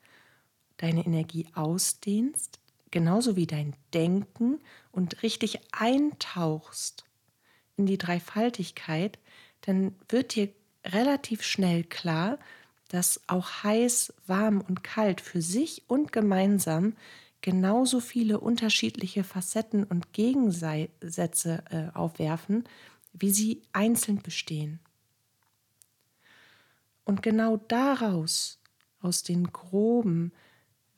deine 0.78 1.04
Energie 1.04 1.47
ausdehnst, 1.54 2.58
genauso 2.90 3.37
wie 3.37 3.47
dein 3.47 3.75
Denken 3.92 4.58
und 4.90 5.23
richtig 5.23 5.61
eintauchst 5.73 7.04
in 7.76 7.87
die 7.87 7.99
Dreifaltigkeit, 7.99 9.18
dann 9.61 9.94
wird 10.08 10.35
dir 10.35 10.49
relativ 10.85 11.42
schnell 11.42 11.85
klar, 11.85 12.38
dass 12.88 13.20
auch 13.26 13.62
heiß, 13.62 14.14
warm 14.26 14.61
und 14.61 14.82
kalt 14.82 15.20
für 15.20 15.42
sich 15.42 15.82
und 15.88 16.12
gemeinsam 16.12 16.97
genauso 17.40 18.00
viele 18.00 18.40
unterschiedliche 18.40 19.25
Facetten 19.25 19.85
und 19.85 20.12
Gegensätze 20.12 21.62
äh, 21.70 21.97
aufwerfen, 21.97 22.64
wie 23.12 23.30
sie 23.30 23.62
einzeln 23.73 24.23
bestehen. 24.23 24.80
Und 27.04 27.23
genau 27.23 27.56
daraus, 27.56 28.61
aus 29.00 29.23
den 29.23 29.52
groben 29.52 30.32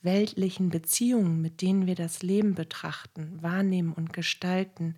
weltlichen 0.03 0.71
Beziehungen, 0.71 1.41
mit 1.41 1.61
denen 1.61 1.87
wir 1.87 1.95
das 1.95 2.23
Leben 2.23 2.55
betrachten, 2.55 3.43
wahrnehmen 3.43 3.93
und 3.93 4.13
gestalten, 4.13 4.97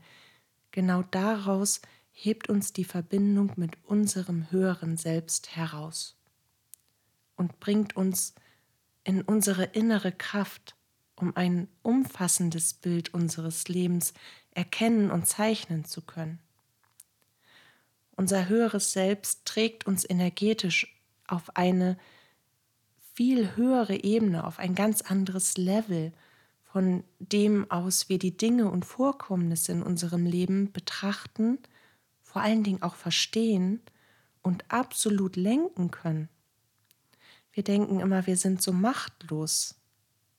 Genau 0.73 1.03
daraus 1.03 1.83
hebt 2.13 2.49
uns 2.49 2.73
die 2.73 2.85
Verbindung 2.85 3.53
mit 3.57 3.77
unserem 3.85 4.51
höheren 4.51 4.97
Selbst 4.97 5.55
heraus 5.55 6.17
und 7.37 7.61
bringt 7.61 7.95
uns 7.95 8.35
in 9.05 9.21
unsere 9.23 9.65
innere 9.65 10.13
Kraft, 10.13 10.75
um 11.15 11.37
ein 11.37 11.69
umfassendes 11.83 12.73
Bild 12.75 13.13
unseres 13.13 13.69
Lebens 13.69 14.15
erkennen 14.51 15.11
und 15.11 15.27
zeichnen 15.27 15.85
zu 15.85 16.01
können. 16.01 16.41
Unser 18.17 18.49
höheres 18.49 18.93
Selbst 18.93 19.45
trägt 19.45 19.87
uns 19.87 20.09
energetisch 20.09 20.99
auf 21.27 21.55
eine 21.57 21.99
viel 23.15 23.57
höhere 23.57 24.03
Ebene, 24.03 24.47
auf 24.47 24.59
ein 24.59 24.75
ganz 24.75 25.03
anderes 25.03 25.57
Level 25.57 26.13
von 26.73 27.05
dem 27.19 27.71
aus 27.71 28.09
wir 28.09 28.19
die 28.19 28.35
Dinge 28.35 28.71
und 28.71 28.87
Vorkommnisse 28.87 29.73
in 29.73 29.83
unserem 29.83 30.25
Leben 30.25 30.73
betrachten, 30.73 31.59
vor 32.23 32.41
allen 32.41 32.65
Dingen 32.65 32.81
auch 32.81 32.95
verstehen 32.95 33.83
und 34.41 34.65
absolut 34.71 35.37
lenken 35.37 35.91
können. 35.91 36.31
Wir 37.53 37.63
denken 37.63 38.01
immer, 38.01 38.27
wir 38.27 38.39
sind 38.39 38.63
so 38.63 38.73
machtlos, 38.73 39.75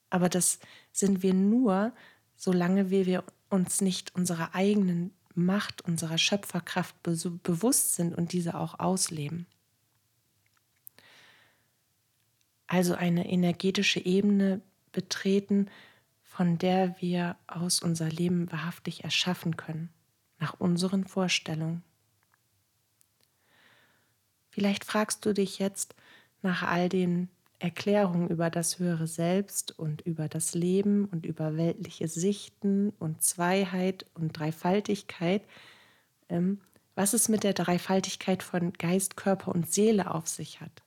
aber 0.10 0.28
das 0.28 0.58
sind 0.92 1.22
wir 1.22 1.36
nur, 1.36 1.94
solange 2.36 2.90
wir 2.90 3.24
uns 3.52 3.82
nicht 3.82 4.16
unserer 4.16 4.56
eigenen 4.56 5.14
Macht, 5.36 5.84
unserer 5.84 6.18
Schöpferkraft 6.18 6.96
bewusst 7.04 7.94
sind 7.94 8.16
und 8.16 8.34
diese 8.34 8.56
auch 8.58 8.80
ausleben. 8.80 9.46
Also 12.68 12.96
eine 12.96 13.30
energetische 13.30 14.00
Ebene 14.00 14.62
betreten, 14.92 15.70
von 16.24 16.58
der 16.58 16.96
wir 17.00 17.36
aus 17.48 17.82
unser 17.82 18.10
Leben 18.10 18.52
wahrhaftig 18.52 19.04
erschaffen 19.04 19.58
können, 19.58 19.90
nach 20.40 20.60
unseren 20.60 21.06
Vorstellungen. 21.06 21.84
Vielleicht 24.50 24.86
fragst 24.86 25.26
du 25.26 25.34
dich 25.34 25.60
jetzt 25.60 25.96
nach 26.42 26.64
all 26.64 26.90
den 26.90 27.30
Erklärungen 27.60 28.30
über 28.30 28.50
das 28.50 28.78
höhere 28.78 29.08
Selbst 29.08 29.78
und 29.80 30.02
über 30.02 30.28
das 30.28 30.54
Leben 30.54 31.06
und 31.06 31.26
über 31.26 31.56
weltliche 31.56 32.08
Sichten 32.08 32.92
und 33.00 33.24
Zweiheit 33.24 34.06
und 34.16 34.38
Dreifaltigkeit, 34.38 35.44
ähm, 36.30 36.60
was 36.94 37.14
es 37.14 37.30
mit 37.30 37.44
der 37.44 37.54
Dreifaltigkeit 37.54 38.44
von 38.44 38.74
Geist, 38.74 39.16
Körper 39.16 39.52
und 39.54 39.72
Seele 39.72 40.14
auf 40.14 40.28
sich 40.28 40.62
hat. 40.62 40.84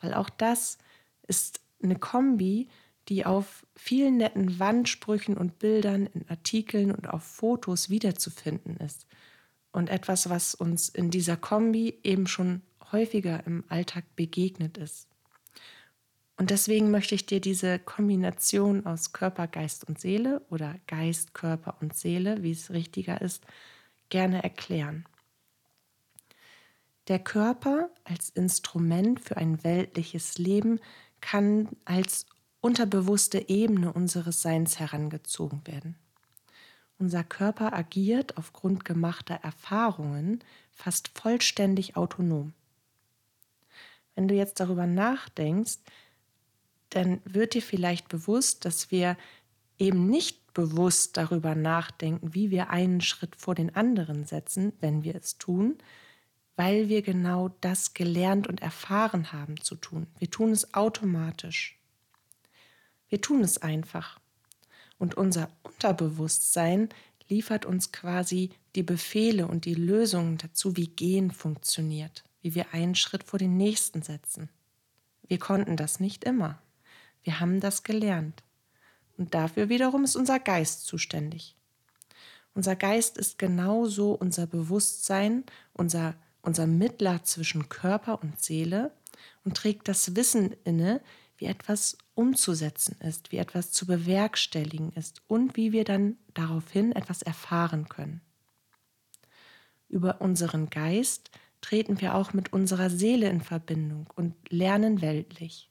Weil 0.00 0.14
auch 0.14 0.30
das 0.30 0.78
ist 1.26 1.60
eine 1.82 1.96
Kombi, 1.96 2.68
die 3.08 3.26
auf 3.26 3.66
vielen 3.76 4.16
netten 4.16 4.58
Wandsprüchen 4.58 5.36
und 5.36 5.58
Bildern, 5.58 6.06
in 6.06 6.28
Artikeln 6.28 6.90
und 6.90 7.08
auf 7.08 7.22
Fotos 7.22 7.90
wiederzufinden 7.90 8.76
ist. 8.78 9.06
Und 9.72 9.90
etwas, 9.90 10.30
was 10.30 10.54
uns 10.54 10.88
in 10.88 11.10
dieser 11.10 11.36
Kombi 11.36 11.98
eben 12.02 12.26
schon 12.26 12.62
häufiger 12.92 13.44
im 13.46 13.64
Alltag 13.68 14.04
begegnet 14.16 14.78
ist. 14.78 15.08
Und 16.36 16.50
deswegen 16.50 16.90
möchte 16.90 17.14
ich 17.14 17.26
dir 17.26 17.40
diese 17.40 17.78
Kombination 17.78 18.86
aus 18.86 19.12
Körper, 19.12 19.46
Geist 19.46 19.86
und 19.86 20.00
Seele 20.00 20.42
oder 20.50 20.76
Geist, 20.86 21.34
Körper 21.34 21.76
und 21.80 21.96
Seele, 21.96 22.42
wie 22.42 22.50
es 22.50 22.70
richtiger 22.70 23.20
ist, 23.20 23.44
gerne 24.08 24.42
erklären. 24.42 25.04
Der 27.08 27.18
Körper 27.18 27.90
als 28.04 28.30
Instrument 28.30 29.20
für 29.20 29.36
ein 29.36 29.62
weltliches 29.62 30.38
Leben 30.38 30.80
kann 31.24 31.70
als 31.86 32.26
unterbewusste 32.60 33.48
Ebene 33.48 33.94
unseres 33.94 34.42
Seins 34.42 34.78
herangezogen 34.78 35.66
werden. 35.66 35.96
Unser 36.98 37.24
Körper 37.24 37.72
agiert 37.72 38.36
aufgrund 38.36 38.84
gemachter 38.84 39.36
Erfahrungen 39.36 40.44
fast 40.70 41.08
vollständig 41.18 41.96
autonom. 41.96 42.52
Wenn 44.14 44.28
du 44.28 44.34
jetzt 44.34 44.60
darüber 44.60 44.86
nachdenkst, 44.86 45.78
dann 46.90 47.22
wird 47.24 47.54
dir 47.54 47.62
vielleicht 47.62 48.08
bewusst, 48.08 48.66
dass 48.66 48.90
wir 48.90 49.16
eben 49.78 50.06
nicht 50.08 50.52
bewusst 50.52 51.16
darüber 51.16 51.54
nachdenken, 51.54 52.34
wie 52.34 52.50
wir 52.50 52.68
einen 52.68 53.00
Schritt 53.00 53.34
vor 53.36 53.54
den 53.54 53.74
anderen 53.74 54.26
setzen, 54.26 54.74
wenn 54.80 55.04
wir 55.04 55.14
es 55.14 55.38
tun, 55.38 55.78
weil 56.56 56.88
wir 56.88 57.02
genau 57.02 57.50
das 57.60 57.94
gelernt 57.94 58.46
und 58.46 58.62
erfahren 58.62 59.32
haben 59.32 59.60
zu 59.60 59.74
tun. 59.74 60.06
Wir 60.18 60.30
tun 60.30 60.52
es 60.52 60.74
automatisch. 60.74 61.78
Wir 63.08 63.20
tun 63.20 63.42
es 63.42 63.58
einfach. 63.58 64.20
Und 64.98 65.16
unser 65.16 65.48
Unterbewusstsein 65.62 66.88
liefert 67.28 67.66
uns 67.66 67.92
quasi 67.92 68.50
die 68.74 68.82
Befehle 68.82 69.46
und 69.46 69.64
die 69.64 69.74
Lösungen 69.74 70.38
dazu, 70.38 70.76
wie 70.76 70.88
Gehen 70.88 71.30
funktioniert, 71.30 72.24
wie 72.42 72.54
wir 72.54 72.72
einen 72.72 72.94
Schritt 72.94 73.24
vor 73.24 73.38
den 73.38 73.56
nächsten 73.56 74.02
setzen. 74.02 74.48
Wir 75.26 75.38
konnten 75.38 75.76
das 75.76 76.00
nicht 76.00 76.24
immer. 76.24 76.60
Wir 77.22 77.40
haben 77.40 77.60
das 77.60 77.82
gelernt. 77.82 78.42
Und 79.16 79.34
dafür 79.34 79.68
wiederum 79.68 80.04
ist 80.04 80.16
unser 80.16 80.38
Geist 80.38 80.86
zuständig. 80.86 81.56
Unser 82.54 82.76
Geist 82.76 83.18
ist 83.18 83.38
genauso 83.38 84.12
unser 84.12 84.46
Bewusstsein, 84.46 85.44
unser, 85.72 86.14
unser 86.44 86.66
Mittler 86.66 87.24
zwischen 87.24 87.68
Körper 87.68 88.22
und 88.22 88.40
Seele 88.40 88.92
und 89.44 89.56
trägt 89.56 89.88
das 89.88 90.14
Wissen 90.16 90.54
inne, 90.64 91.00
wie 91.36 91.46
etwas 91.46 91.98
umzusetzen 92.14 92.96
ist, 93.00 93.32
wie 93.32 93.38
etwas 93.38 93.72
zu 93.72 93.86
bewerkstelligen 93.86 94.92
ist 94.92 95.22
und 95.26 95.56
wie 95.56 95.72
wir 95.72 95.84
dann 95.84 96.16
daraufhin 96.32 96.92
etwas 96.92 97.22
erfahren 97.22 97.88
können. 97.88 98.20
Über 99.88 100.20
unseren 100.20 100.70
Geist 100.70 101.30
treten 101.60 102.00
wir 102.00 102.14
auch 102.14 102.32
mit 102.32 102.52
unserer 102.52 102.90
Seele 102.90 103.28
in 103.28 103.40
Verbindung 103.40 104.08
und 104.14 104.34
lernen 104.50 105.00
weltlich. 105.00 105.70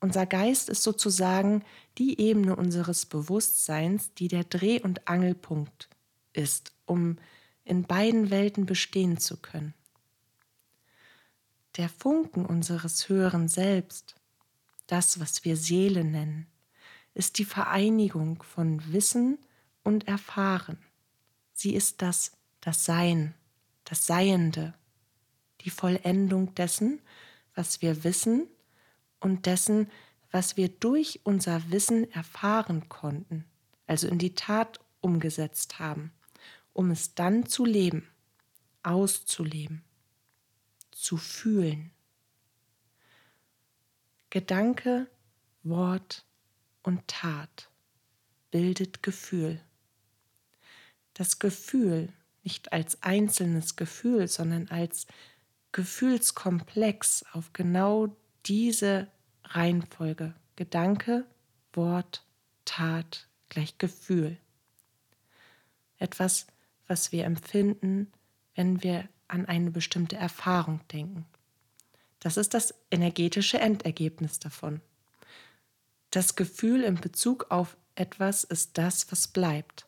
Unser 0.00 0.26
Geist 0.26 0.68
ist 0.68 0.82
sozusagen 0.82 1.62
die 1.98 2.20
Ebene 2.20 2.56
unseres 2.56 3.06
Bewusstseins, 3.06 4.14
die 4.14 4.28
der 4.28 4.44
Dreh- 4.44 4.80
und 4.80 5.06
Angelpunkt 5.06 5.88
ist, 6.32 6.72
um 6.86 7.18
in 7.64 7.84
beiden 7.84 8.30
Welten 8.30 8.66
bestehen 8.66 9.18
zu 9.18 9.36
können. 9.36 9.74
Der 11.76 11.88
Funken 11.88 12.44
unseres 12.44 13.08
höheren 13.08 13.48
Selbst, 13.48 14.14
das, 14.86 15.20
was 15.20 15.44
wir 15.44 15.56
Seele 15.56 16.04
nennen, 16.04 16.46
ist 17.14 17.38
die 17.38 17.44
Vereinigung 17.44 18.42
von 18.42 18.92
Wissen 18.92 19.38
und 19.82 20.08
Erfahren. 20.08 20.78
Sie 21.54 21.74
ist 21.74 22.02
das, 22.02 22.32
das 22.60 22.84
Sein, 22.84 23.34
das 23.84 24.06
Seiende, 24.06 24.74
die 25.62 25.70
Vollendung 25.70 26.54
dessen, 26.54 27.00
was 27.54 27.82
wir 27.82 28.04
wissen 28.04 28.46
und 29.20 29.46
dessen, 29.46 29.90
was 30.30 30.56
wir 30.56 30.68
durch 30.68 31.20
unser 31.24 31.70
Wissen 31.70 32.10
erfahren 32.12 32.88
konnten, 32.88 33.44
also 33.86 34.08
in 34.08 34.18
die 34.18 34.34
Tat 34.34 34.80
umgesetzt 35.00 35.78
haben, 35.78 36.12
um 36.72 36.90
es 36.90 37.14
dann 37.14 37.46
zu 37.46 37.64
leben, 37.64 38.08
auszuleben, 38.82 39.84
zu 40.90 41.16
fühlen. 41.16 41.90
Gedanke, 44.30 45.08
Wort 45.62 46.24
und 46.82 47.06
Tat 47.06 47.70
bildet 48.50 49.02
Gefühl. 49.02 49.60
Das 51.14 51.38
Gefühl, 51.38 52.12
nicht 52.42 52.72
als 52.72 53.02
einzelnes 53.02 53.76
Gefühl, 53.76 54.28
sondern 54.28 54.68
als 54.68 55.06
Gefühlskomplex 55.72 57.24
auf 57.32 57.52
genau 57.52 58.16
diese 58.46 59.08
Reihenfolge 59.44 60.34
Gedanke, 60.56 61.26
Wort, 61.72 62.24
Tat 62.64 63.28
gleich 63.48 63.78
Gefühl. 63.78 64.36
Etwas, 65.98 66.46
was 66.86 67.12
wir 67.12 67.24
empfinden, 67.24 68.12
wenn 68.54 68.82
wir 68.82 69.08
an 69.28 69.46
eine 69.46 69.70
bestimmte 69.70 70.16
Erfahrung 70.16 70.80
denken. 70.88 71.26
Das 72.20 72.36
ist 72.36 72.54
das 72.54 72.74
energetische 72.90 73.58
Endergebnis 73.58 74.38
davon. 74.38 74.80
Das 76.10 76.36
Gefühl 76.36 76.84
in 76.84 76.96
Bezug 76.96 77.50
auf 77.50 77.76
etwas 77.94 78.44
ist 78.44 78.78
das, 78.78 79.10
was 79.10 79.28
bleibt. 79.28 79.86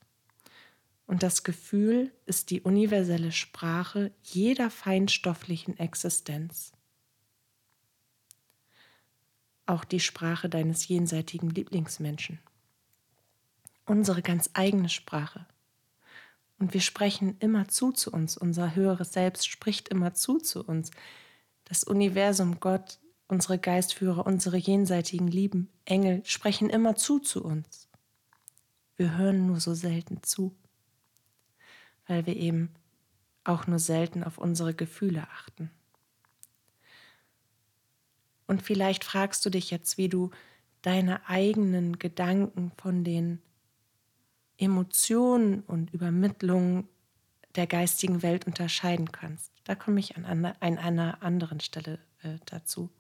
Und 1.07 1.23
das 1.23 1.45
Gefühl 1.45 2.13
ist 2.25 2.51
die 2.51 2.63
universelle 2.63 3.31
Sprache 3.31 4.11
jeder 4.23 4.71
feinstofflichen 4.71 5.79
Existenz. 5.79 6.73
Auch 9.67 9.85
die 9.85 10.01
Sprache 10.01 10.49
deines 10.49 10.89
jenseitigen 10.89 11.51
Lieblingsmenschen. 11.51 12.39
Unsere 13.87 14.23
ganz 14.23 14.51
eigene 14.55 14.89
Sprache. 14.89 15.47
Und 16.59 16.73
wir 16.73 16.81
sprechen 16.81 17.37
immer 17.41 17.69
zu 17.69 17.93
zu 17.93 18.11
uns. 18.11 18.37
Unser 18.37 18.75
höheres 18.75 19.13
Selbst 19.13 19.49
spricht 19.49 19.89
immer 19.89 20.15
zu 20.15 20.39
zu 20.39 20.65
uns 20.65 20.91
das 21.65 21.85
Universum, 21.85 22.61
Gott, 22.61 22.99
unsere 23.27 23.59
Geistführer, 23.59 24.27
unsere 24.27 24.57
jenseitigen 24.57 25.29
Lieben, 25.29 25.71
Engel 25.85 26.23
sprechen 26.25 26.71
immer 26.71 26.95
zu 26.97 27.19
zu 27.19 27.43
uns. 27.43 27.89
Wir 28.97 29.17
hören 29.17 29.47
nur 29.47 29.61
so 29.61 29.75
selten 29.75 30.23
zu, 30.23 30.55
weil 32.07 32.27
wir 32.27 32.37
eben 32.37 32.71
auch 33.45 33.67
nur 33.67 33.79
selten 33.79 34.25
auf 34.25 34.39
unsere 34.39 34.75
Gefühle 34.75 35.23
achten. 35.23 35.71
Und 38.47 38.63
vielleicht 38.63 39.05
fragst 39.05 39.45
du 39.45 39.51
dich 39.51 39.71
jetzt, 39.71 39.99
wie 39.99 40.09
du 40.09 40.31
deine 40.83 41.29
eigenen 41.29 41.99
Gedanken 41.99 42.73
von 42.77 43.05
den 43.05 43.41
Emotionen 44.59 45.61
und 45.61 45.93
Übermittlungen 45.93 46.89
der 47.57 47.67
geistigen 47.67 48.23
Welt 48.23 48.47
unterscheiden 48.47 49.13
kannst. 49.13 49.53
Da 49.65 49.75
komme 49.75 50.01
ich 50.01 50.17
an, 50.17 50.25
an, 50.25 50.45
an 50.45 50.79
einer 50.79 51.23
anderen 51.23 51.61
Stelle 51.61 51.99
äh, 52.23 52.39
dazu. 52.47 52.91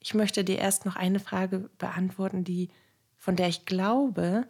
Ich 0.00 0.14
möchte 0.14 0.44
dir 0.44 0.58
erst 0.58 0.84
noch 0.86 0.96
eine 0.96 1.20
Frage 1.20 1.70
beantworten, 1.78 2.44
die, 2.44 2.70
von 3.16 3.36
der 3.36 3.48
ich 3.48 3.64
glaube, 3.64 4.46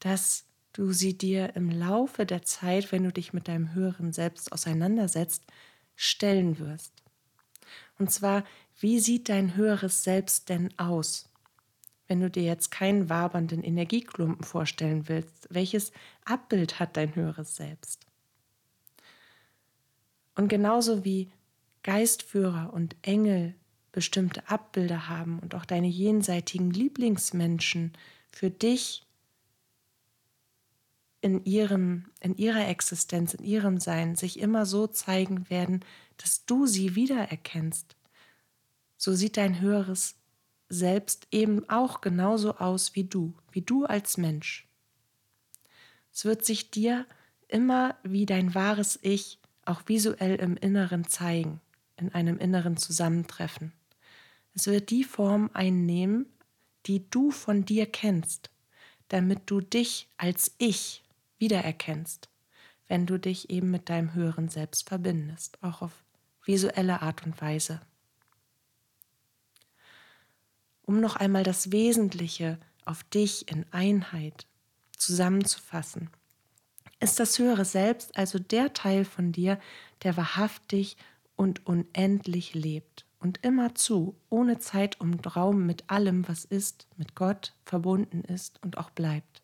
dass 0.00 0.44
du 0.72 0.92
sie 0.92 1.16
dir 1.16 1.56
im 1.56 1.70
Laufe 1.70 2.24
der 2.24 2.42
Zeit, 2.42 2.92
wenn 2.92 3.04
du 3.04 3.12
dich 3.12 3.32
mit 3.32 3.48
deinem 3.48 3.74
höheren 3.74 4.12
Selbst 4.12 4.52
auseinandersetzt, 4.52 5.44
stellen 5.96 6.58
wirst. 6.58 6.92
Und 7.98 8.10
zwar, 8.10 8.44
wie 8.78 9.00
sieht 9.00 9.28
dein 9.28 9.56
höheres 9.56 10.04
Selbst 10.04 10.48
denn 10.48 10.72
aus? 10.78 11.27
Wenn 12.08 12.20
du 12.20 12.30
dir 12.30 12.42
jetzt 12.42 12.70
keinen 12.70 13.10
wabernden 13.10 13.62
Energieklumpen 13.62 14.44
vorstellen 14.44 15.08
willst, 15.08 15.46
welches 15.50 15.92
Abbild 16.24 16.80
hat 16.80 16.96
dein 16.96 17.14
höheres 17.14 17.54
Selbst? 17.54 18.06
Und 20.34 20.48
genauso 20.48 21.04
wie 21.04 21.30
Geistführer 21.82 22.72
und 22.72 22.96
Engel 23.02 23.54
bestimmte 23.92 24.48
Abbilder 24.48 25.08
haben 25.08 25.38
und 25.40 25.54
auch 25.54 25.64
deine 25.64 25.88
jenseitigen 25.88 26.70
Lieblingsmenschen 26.70 27.92
für 28.30 28.50
dich 28.50 29.06
in, 31.20 31.44
ihrem, 31.44 32.06
in 32.20 32.36
ihrer 32.36 32.68
Existenz, 32.68 33.34
in 33.34 33.44
ihrem 33.44 33.78
Sein 33.78 34.16
sich 34.16 34.38
immer 34.38 34.66
so 34.66 34.86
zeigen 34.86 35.50
werden, 35.50 35.84
dass 36.16 36.44
du 36.46 36.66
sie 36.66 36.94
wiedererkennst, 36.94 37.96
so 38.96 39.14
sieht 39.14 39.36
dein 39.36 39.60
höheres 39.60 40.17
Selbst 40.68 41.26
eben 41.30 41.68
auch 41.68 42.00
genauso 42.00 42.56
aus 42.56 42.94
wie 42.94 43.04
du, 43.04 43.34
wie 43.50 43.62
du 43.62 43.84
als 43.84 44.18
Mensch. 44.18 44.68
Es 46.12 46.24
wird 46.24 46.44
sich 46.44 46.70
dir 46.70 47.06
immer 47.48 47.96
wie 48.02 48.26
dein 48.26 48.54
wahres 48.54 48.98
Ich 49.02 49.38
auch 49.64 49.82
visuell 49.86 50.36
im 50.36 50.56
Inneren 50.56 51.06
zeigen, 51.06 51.60
in 51.96 52.12
einem 52.14 52.38
inneren 52.38 52.76
Zusammentreffen. 52.76 53.72
Es 54.54 54.66
wird 54.66 54.90
die 54.90 55.04
Form 55.04 55.50
einnehmen, 55.54 56.26
die 56.86 57.08
du 57.10 57.30
von 57.30 57.64
dir 57.64 57.86
kennst, 57.86 58.50
damit 59.08 59.42
du 59.46 59.60
dich 59.60 60.08
als 60.16 60.54
Ich 60.58 61.04
wiedererkennst, 61.38 62.28
wenn 62.88 63.06
du 63.06 63.18
dich 63.18 63.50
eben 63.50 63.70
mit 63.70 63.88
deinem 63.88 64.14
höheren 64.14 64.48
Selbst 64.48 64.88
verbindest, 64.88 65.62
auch 65.62 65.82
auf 65.82 66.04
visuelle 66.44 67.02
Art 67.02 67.24
und 67.24 67.40
Weise. 67.40 67.80
Um 70.88 71.00
noch 71.00 71.16
einmal 71.16 71.42
das 71.42 71.70
Wesentliche 71.70 72.58
auf 72.86 73.04
dich 73.04 73.52
in 73.52 73.66
Einheit 73.72 74.46
zusammenzufassen 74.96 76.08
ist 77.00 77.20
das 77.20 77.38
höhere 77.38 77.66
Selbst 77.66 78.16
also 78.16 78.38
der 78.38 78.72
Teil 78.72 79.04
von 79.04 79.32
dir, 79.32 79.60
der 80.02 80.16
wahrhaftig 80.16 80.96
und 81.36 81.66
unendlich 81.66 82.54
lebt 82.54 83.04
und 83.20 83.44
immerzu, 83.44 84.16
ohne 84.30 84.58
Zeit 84.58 84.98
und 84.98 85.36
Raum 85.36 85.66
mit 85.66 85.90
allem, 85.90 86.26
was 86.26 86.44
ist, 86.44 86.88
mit 86.96 87.14
Gott 87.14 87.52
verbunden 87.64 88.22
ist 88.22 88.62
und 88.62 88.78
auch 88.78 88.90
bleibt. 88.90 89.42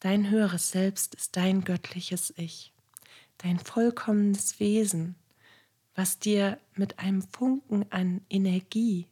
Dein 0.00 0.30
höheres 0.30 0.70
Selbst 0.70 1.14
ist 1.14 1.36
dein 1.36 1.62
göttliches 1.62 2.32
Ich, 2.36 2.72
dein 3.38 3.58
vollkommenes 3.58 4.58
Wesen, 4.58 5.14
was 5.94 6.18
dir 6.18 6.58
mit 6.74 6.98
einem 6.98 7.22
Funken 7.22 7.84
an 7.90 8.22
Energie 8.30 9.06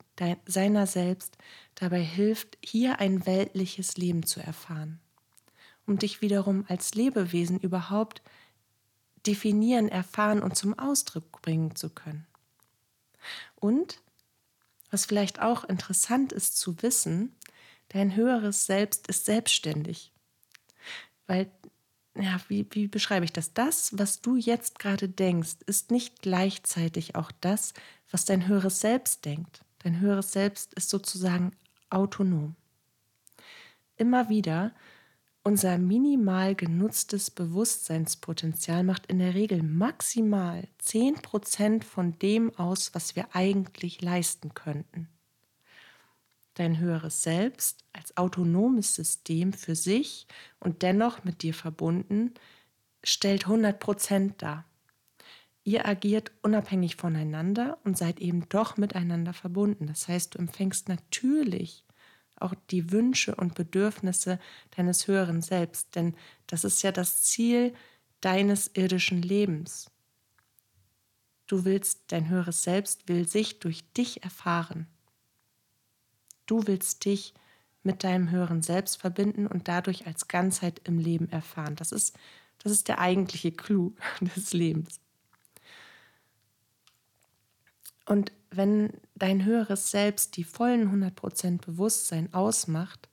seiner 0.47 0.87
selbst 0.87 1.39
dabei 1.75 2.03
hilft, 2.03 2.59
hier 2.65 3.01
ein 3.01 3.27
weltliches 3.27 3.97
Leben 3.97 4.25
zu 4.25 4.41
erfahren 4.41 5.01
um 5.89 5.99
dich 5.99 6.21
wiederum 6.21 6.65
als 6.69 6.95
Lebewesen 6.95 7.59
überhaupt 7.59 8.23
definieren, 9.27 9.89
erfahren 9.89 10.43
und 10.43 10.55
zum 10.55 10.79
Ausdruck 10.79 11.43
bringen 11.43 11.75
zu 11.75 11.91
können. 11.91 12.27
Und 13.57 14.01
was 14.91 15.07
vielleicht 15.07 15.41
auch 15.41 15.65
interessant 15.65 16.33
ist 16.33 16.59
zu 16.59 16.83
wissen, 16.83 17.35
dein 17.89 18.15
höheres 18.15 18.67
Selbst 18.67 19.09
ist 19.09 19.25
selbstständig. 19.25 20.13
Weil, 21.27 21.51
ja, 22.15 22.41
wie, 22.49 22.67
wie 22.71 22.87
beschreibe 22.87 23.25
ich 23.25 23.33
das? 23.33 23.55
Das, 23.55 23.99
was 23.99 24.21
du 24.21 24.37
jetzt 24.37 24.79
gerade 24.79 25.09
denkst, 25.09 25.57
ist 25.67 25.91
nicht 25.91 26.23
gleichzeitig 26.23 27.17
auch 27.17 27.33
das, 27.41 27.73
was 28.11 28.25
dein 28.25 28.47
höheres 28.47 28.81
Selbst 28.81 29.25
denkt. 29.25 29.65
Dein 29.81 30.01
höheres 30.01 30.33
Selbst 30.33 30.75
ist 30.75 30.91
sozusagen 30.91 31.53
autonom. 31.91 32.57
Immer 33.97 34.29
wieder 34.29 34.73
unser 35.49 35.79
minimal 35.79 36.55
genutztes 36.55 37.31
Bewusstseinspotenzial 37.31 38.85
macht 38.85 39.07
in 39.07 39.19
der 39.19 39.35
Regel 39.35 39.63
maximal 39.63 40.69
10% 40.83 41.85
von 41.85 42.19
dem 42.19 42.55
aus, 42.57 42.95
was 42.95 43.17
wir 43.17 43.35
eigentlich 43.35 44.03
leisten 44.03 44.53
könnten. 44.53 45.09
Dein 46.53 46.79
höheres 46.79 47.23
Selbst 47.23 47.85
als 47.93 48.17
autonomes 48.17 48.95
System 48.95 49.53
für 49.53 49.75
sich 49.75 50.27
und 50.61 50.83
dennoch 50.83 51.25
mit 51.25 51.43
dir 51.43 51.55
verbunden 51.55 52.35
stellt 53.03 53.47
100% 53.47 54.35
dar. 54.39 54.65
Ihr 55.69 55.87
agiert 55.87 56.33
unabhängig 56.41 56.97
voneinander 56.97 57.77
und 57.85 57.99
seid 57.99 58.21
eben 58.21 58.49
doch 58.49 58.79
miteinander 58.79 59.35
verbunden. 59.35 59.87
Das 59.87 60.09
heißt, 60.09 60.35
du 60.35 60.39
empfängst 60.39 60.89
natürlich 60.89 61.85
auch 62.37 62.55
die 62.71 62.91
Wünsche 62.91 63.35
und 63.35 63.55
Bedürfnisse 63.55 64.41
deines 64.79 65.09
höheren 65.09 65.43
Selbst, 65.43 65.95
denn 65.95 66.17
das 66.47 66.65
ist 66.65 66.81
ja 66.81 66.91
das 66.91 67.21
Ziel 67.21 67.75
deines 68.23 68.71
irdischen 68.73 69.21
Lebens. 69.21 69.91
Du 71.47 71.67
willst, 71.67 72.13
dein 72.13 72.31
höheres 72.31 72.63
Selbst 72.63 73.07
will 73.07 73.29
sich 73.29 73.59
durch 73.59 73.93
dich 73.93 74.23
erfahren. 74.23 74.87
Du 76.47 76.67
willst 76.67 77.05
dich 77.05 77.35
mit 77.83 78.05
deinem 78.05 78.31
höheren 78.31 78.63
Selbst 78.63 78.97
verbinden 78.97 79.47
und 79.47 79.69
dadurch 79.69 80.07
als 80.07 80.29
Ganzheit 80.29 80.81
im 80.85 80.99
Leben 80.99 81.29
erfahren. 81.29 81.77
Das 81.77 81.93
ist, 81.93 82.19
das 82.57 82.73
ist 82.73 82.89
der 82.89 83.01
eigentliche 83.01 83.53
Clou 83.53 83.95
des 84.23 84.55
Lebens. 84.55 85.03
Und 88.09 88.33
wenn 88.51 88.95
dein 89.17 89.45
höheres 89.45 89.91
Selbst 89.91 90.39
die 90.39 90.45
vollen 90.45 90.91
100% 90.91 91.61
Bewusstsein 91.61 92.33
ausmacht, 92.33 93.07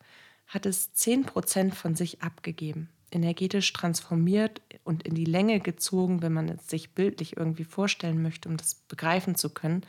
hat 0.48 0.66
es 0.66 0.96
10% 0.96 1.74
von 1.74 1.96
sich 1.96 2.22
abgegeben, 2.22 2.90
energetisch 3.12 3.74
transformiert 3.74 4.62
und 4.86 5.04
in 5.04 5.14
die 5.14 5.26
Länge 5.26 5.60
gezogen, 5.60 6.22
wenn 6.22 6.32
man 6.32 6.48
es 6.48 6.70
sich 6.70 6.96
bildlich 6.96 7.36
irgendwie 7.36 7.66
vorstellen 7.66 8.22
möchte, 8.22 8.48
um 8.48 8.56
das 8.56 8.76
begreifen 8.76 9.36
zu 9.36 9.50
können, 9.50 9.82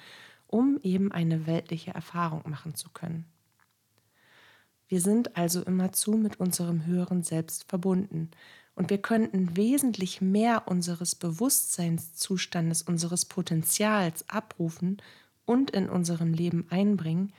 um 0.49 0.81
eben 0.83 1.13
eine 1.13 1.47
weltliche 1.47 1.93
Erfahrung 1.93 2.43
machen 2.51 2.75
zu 2.75 2.91
können. 2.91 3.27
Wir 4.89 5.01
sind 5.01 5.37
also 5.37 5.63
immerzu 5.63 6.13
mit 6.15 6.41
unserem 6.41 6.85
höheren 6.85 7.23
Selbst 7.23 7.69
verbunden 7.69 8.33
und 8.77 8.91
wir 8.91 8.99
könnten 8.99 9.57
wesentlich 9.57 10.21
mehr 10.21 10.69
unseres 10.69 11.15
Bewusstseinszustandes, 11.15 12.83
unseres 12.83 13.25
Potenzials 13.25 14.29
abrufen 14.29 14.99
und 15.47 15.71
in 15.71 15.89
unserem 15.89 16.35
Leben 16.35 16.67
einbringen, 16.71 17.33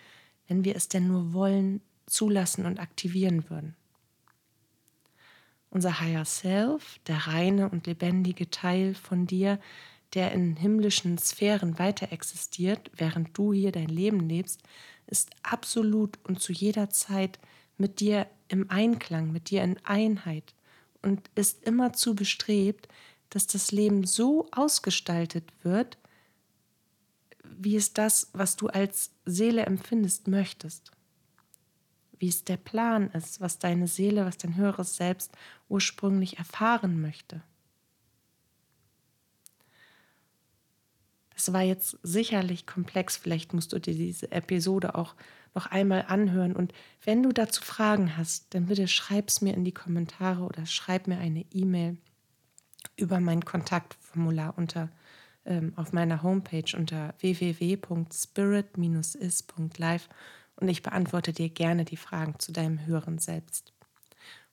wenn 0.48 0.66
wir 0.66 0.76
es 0.76 0.90
denn 0.90 1.08
nur 1.08 1.34
wollen, 1.34 1.82
zulassen 2.08 2.66
und 2.66 2.80
aktivieren 2.80 3.50
würden. 3.50 3.76
Unser 5.70 6.00
Higher 6.00 6.26
Self, 6.26 7.00
der 7.06 7.28
reine 7.28 7.70
und 7.70 7.86
lebendige 7.86 8.50
Teil 8.50 8.96
von 8.96 9.28
dir, 9.28 9.60
der 10.16 10.32
in 10.32 10.56
himmlischen 10.56 11.20
Sphären 11.20 11.78
weiter 11.78 12.12
existiert, 12.12 12.90
während 12.96 13.38
du 13.38 13.54
hier 13.54 13.72
dein 13.72 13.90
Leben 13.90 14.28
lebst, 14.28 14.64
ist 15.06 15.30
absolut 15.44 16.18
und 16.24 16.42
zu 16.42 16.52
jeder 16.52 16.90
Zeit 16.90 17.38
mit 17.78 18.00
dir 18.00 18.26
im 18.48 18.72
Einklang, 18.72 19.32
mit 19.32 19.52
dir 19.52 19.64
in 19.64 19.78
Einheit 19.84 20.56
und 21.02 21.30
ist 21.36 21.64
immerzu 21.64 22.16
bestrebt, 22.16 22.88
dass 23.30 23.48
das 23.48 23.72
Leben 23.72 24.06
so 24.06 24.48
ausgestaltet 24.52 25.52
wird, 25.64 25.98
wie 27.44 27.76
es 27.76 27.94
das, 27.94 28.30
was 28.34 28.56
du 28.56 28.68
als 28.68 29.12
Seele 29.26 29.66
empfindest, 29.66 30.28
möchtest. 30.28 30.92
Wie 32.20 32.30
es 32.30 32.44
der 32.44 32.58
Plan 32.58 33.10
ist, 33.12 33.42
was 33.42 33.60
deine 33.60 33.88
Seele, 33.88 34.26
was 34.26 34.38
dein 34.38 34.56
höheres 34.56 34.96
Selbst 34.96 35.32
ursprünglich 35.70 36.38
erfahren 36.38 37.02
möchte. 37.02 37.42
Das 41.38 41.54
war 41.54 41.62
jetzt 41.62 41.98
sicherlich 42.02 42.66
komplex. 42.66 43.16
Vielleicht 43.16 43.54
musst 43.54 43.72
du 43.72 43.80
dir 43.80 43.94
diese 43.94 44.32
Episode 44.32 44.96
auch 44.96 45.14
noch 45.54 45.68
einmal 45.68 46.06
anhören. 46.08 46.56
Und 46.56 46.74
wenn 47.06 47.22
du 47.22 47.32
dazu 47.32 47.64
Fragen 47.64 48.18
hast, 48.18 48.56
dann 48.56 48.66
bitte 48.66 48.88
schreib 48.88 49.30
es 49.30 49.42
mir 49.42 49.54
in 49.54 49.64
die 49.64 49.72
Kommentare 49.72 50.44
oder 50.44 50.66
schreib 50.66 51.06
mir 51.08 51.20
eine 51.20 51.46
E-Mail 51.54 51.98
über 52.96 53.20
mein 53.20 53.46
Kontaktformular 53.46 54.58
unter 54.58 54.90
ähm, 55.46 55.74
auf 55.76 55.94
meiner 55.94 56.24
Homepage 56.24 56.76
unter 56.76 57.14
www.spirit-is.live 57.20 60.10
und 60.56 60.68
ich 60.68 60.82
beantworte 60.82 61.34
dir 61.34 61.50
gerne 61.50 61.86
die 61.86 61.98
Fragen 61.98 62.40
zu 62.40 62.52
deinem 62.52 62.88
höheren 62.88 63.20
Selbst. 63.20 63.74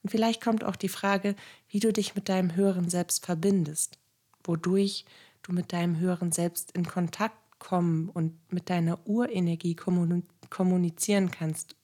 Und 0.02 0.10
vielleicht 0.10 0.42
kommt 0.42 0.64
auch 0.64 0.76
die 0.76 0.90
Frage, 0.90 1.34
wie 1.68 1.80
du 1.80 1.94
dich 1.94 2.14
mit 2.14 2.28
deinem 2.28 2.54
höheren 2.54 2.90
Selbst 2.90 3.24
verbindest, 3.24 3.98
wodurch 4.44 5.06
du 5.44 5.52
mit 5.52 5.72
deinem 5.72 5.98
höheren 5.98 6.32
Selbst 6.32 6.72
in 6.72 6.84
Kontakt 6.84 7.38
kommen 7.58 8.08
und 8.08 8.34
mit 8.52 8.68
deiner 8.68 9.06
Urenergie 9.06 9.76
kommunizieren 10.50 11.30
kannst, 11.30 11.76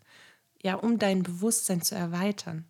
ja, 0.63 0.75
um 0.75 0.99
dein 0.99 1.23
Bewusstsein 1.23 1.81
zu 1.81 1.95
erweitern. 1.95 2.67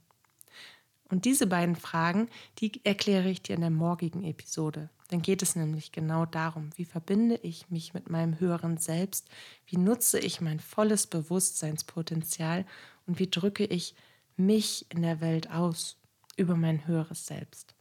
Und 1.08 1.24
diese 1.24 1.48
beiden 1.48 1.74
Fragen, 1.74 2.28
die 2.58 2.84
erkläre 2.84 3.28
ich 3.28 3.42
dir 3.42 3.56
in 3.56 3.62
der 3.62 3.70
morgigen 3.70 4.22
Episode. 4.22 4.90
Dann 5.08 5.22
geht 5.22 5.42
es 5.42 5.56
nämlich 5.56 5.90
genau 5.90 6.24
darum, 6.24 6.70
wie 6.76 6.84
verbinde 6.84 7.36
ich 7.42 7.68
mich 7.68 7.94
mit 7.94 8.08
meinem 8.08 8.38
höheren 8.38 8.76
Selbst, 8.78 9.28
wie 9.66 9.76
nutze 9.76 10.20
ich 10.20 10.40
mein 10.40 10.60
volles 10.60 11.08
Bewusstseinspotenzial 11.08 12.64
und 13.06 13.18
wie 13.18 13.28
drücke 13.28 13.64
ich 13.64 13.96
mich 14.36 14.86
in 14.90 15.02
der 15.02 15.20
Welt 15.20 15.50
aus 15.50 15.96
über 16.36 16.54
mein 16.54 16.86
höheres 16.86 17.26
Selbst. 17.26 17.74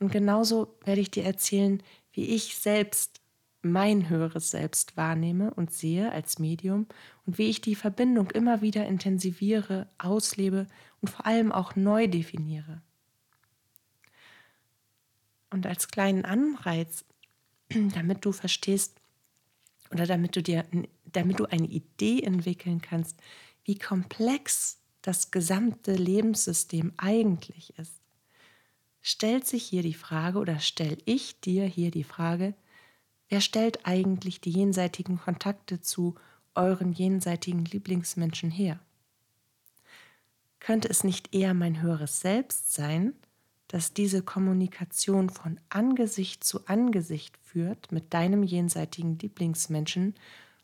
Und 0.00 0.10
genauso 0.10 0.78
werde 0.84 1.00
ich 1.00 1.10
dir 1.10 1.24
erzählen, 1.24 1.82
wie 2.12 2.24
ich 2.34 2.56
selbst 2.56 3.20
mein 3.62 4.08
höheres 4.08 4.50
Selbst 4.50 4.96
wahrnehme 4.96 5.52
und 5.54 5.72
sehe 5.72 6.10
als 6.12 6.38
Medium 6.38 6.86
und 7.26 7.36
wie 7.38 7.50
ich 7.50 7.60
die 7.60 7.74
Verbindung 7.74 8.30
immer 8.30 8.62
wieder 8.62 8.86
intensiviere, 8.86 9.88
auslebe 9.98 10.66
und 11.02 11.08
vor 11.08 11.26
allem 11.26 11.52
auch 11.52 11.76
neu 11.76 12.08
definiere. 12.08 12.80
Und 15.50 15.66
als 15.66 15.88
kleinen 15.88 16.24
Anreiz, 16.24 17.04
damit 17.94 18.24
du 18.24 18.32
verstehst 18.32 18.98
oder 19.90 20.06
damit 20.06 20.36
du 20.36 20.42
dir, 20.42 20.64
damit 21.04 21.38
du 21.38 21.44
eine 21.44 21.66
Idee 21.66 22.22
entwickeln 22.22 22.80
kannst, 22.80 23.20
wie 23.64 23.76
komplex 23.76 24.78
das 25.02 25.30
gesamte 25.30 25.94
Lebenssystem 25.94 26.92
eigentlich 26.96 27.74
ist, 27.78 27.99
stellt 29.02 29.46
sich 29.46 29.64
hier 29.64 29.82
die 29.82 29.94
Frage 29.94 30.38
oder 30.38 30.58
stelle 30.58 30.98
ich 31.04 31.40
dir 31.40 31.64
hier 31.64 31.90
die 31.90 32.04
Frage, 32.04 32.54
wer 33.28 33.40
stellt 33.40 33.86
eigentlich 33.86 34.40
die 34.40 34.50
jenseitigen 34.50 35.18
Kontakte 35.18 35.80
zu 35.80 36.14
euren 36.54 36.92
jenseitigen 36.92 37.64
Lieblingsmenschen 37.64 38.50
her? 38.50 38.78
Könnte 40.58 40.88
es 40.88 41.04
nicht 41.04 41.34
eher 41.34 41.54
mein 41.54 41.80
höheres 41.80 42.20
Selbst 42.20 42.74
sein, 42.74 43.14
dass 43.68 43.94
diese 43.94 44.22
Kommunikation 44.22 45.30
von 45.30 45.60
Angesicht 45.68 46.42
zu 46.42 46.66
Angesicht 46.66 47.38
führt 47.38 47.92
mit 47.92 48.12
deinem 48.12 48.42
jenseitigen 48.42 49.18
Lieblingsmenschen, 49.18 50.16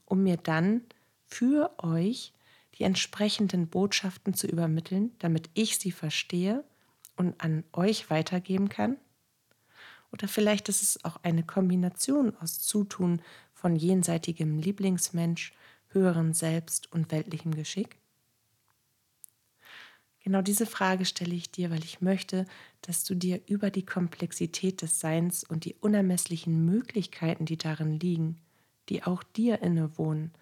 um 0.05 0.23
mir 0.23 0.37
dann 0.37 0.83
für 1.25 1.73
euch 1.79 2.33
die 2.75 2.83
entsprechenden 2.83 3.69
Botschaften 3.69 4.35
zu 4.35 4.47
übermitteln, 4.47 5.13
damit 5.21 5.49
ich 5.55 5.79
sie 5.79 5.93
verstehe 5.93 6.65
und 7.17 7.41
an 7.41 7.65
euch 7.73 8.11
weitergeben 8.11 8.69
kann? 8.69 8.97
Oder 10.13 10.29
vielleicht 10.29 10.69
ist 10.69 10.83
es 10.83 11.05
auch 11.05 11.19
eine 11.23 11.43
Kombination 11.43 12.37
aus 12.37 12.61
Zutun 12.61 13.21
von 13.53 13.77
jenseitigem 13.77 14.59
Lieblingsmensch, 14.59 15.53
höherem 15.89 16.33
Selbst 16.33 16.93
und 16.93 17.11
weltlichem 17.11 17.55
Geschick? 17.55 17.99
Genau 20.27 20.43
diese 20.43 20.67
Frage 20.67 21.05
stelle 21.05 21.35
ich 21.35 21.53
dir, 21.53 21.71
weil 21.71 21.85
ich 21.85 22.01
möchte, 22.01 22.47
dass 22.83 23.05
du 23.05 23.15
dir 23.15 23.41
über 23.47 23.71
die 23.71 23.87
Komplexität 23.87 24.83
des 24.83 24.99
Seins 24.99 25.45
und 25.45 25.65
die 25.65 25.75
unermesslichen 25.75 26.65
Möglichkeiten, 26.65 27.45
die 27.47 27.57
darin 27.57 28.01
liegen, 28.01 28.41
die 28.89 29.05
auch 29.05 29.23
dir 29.23 29.63
innewohnen, 29.63 30.33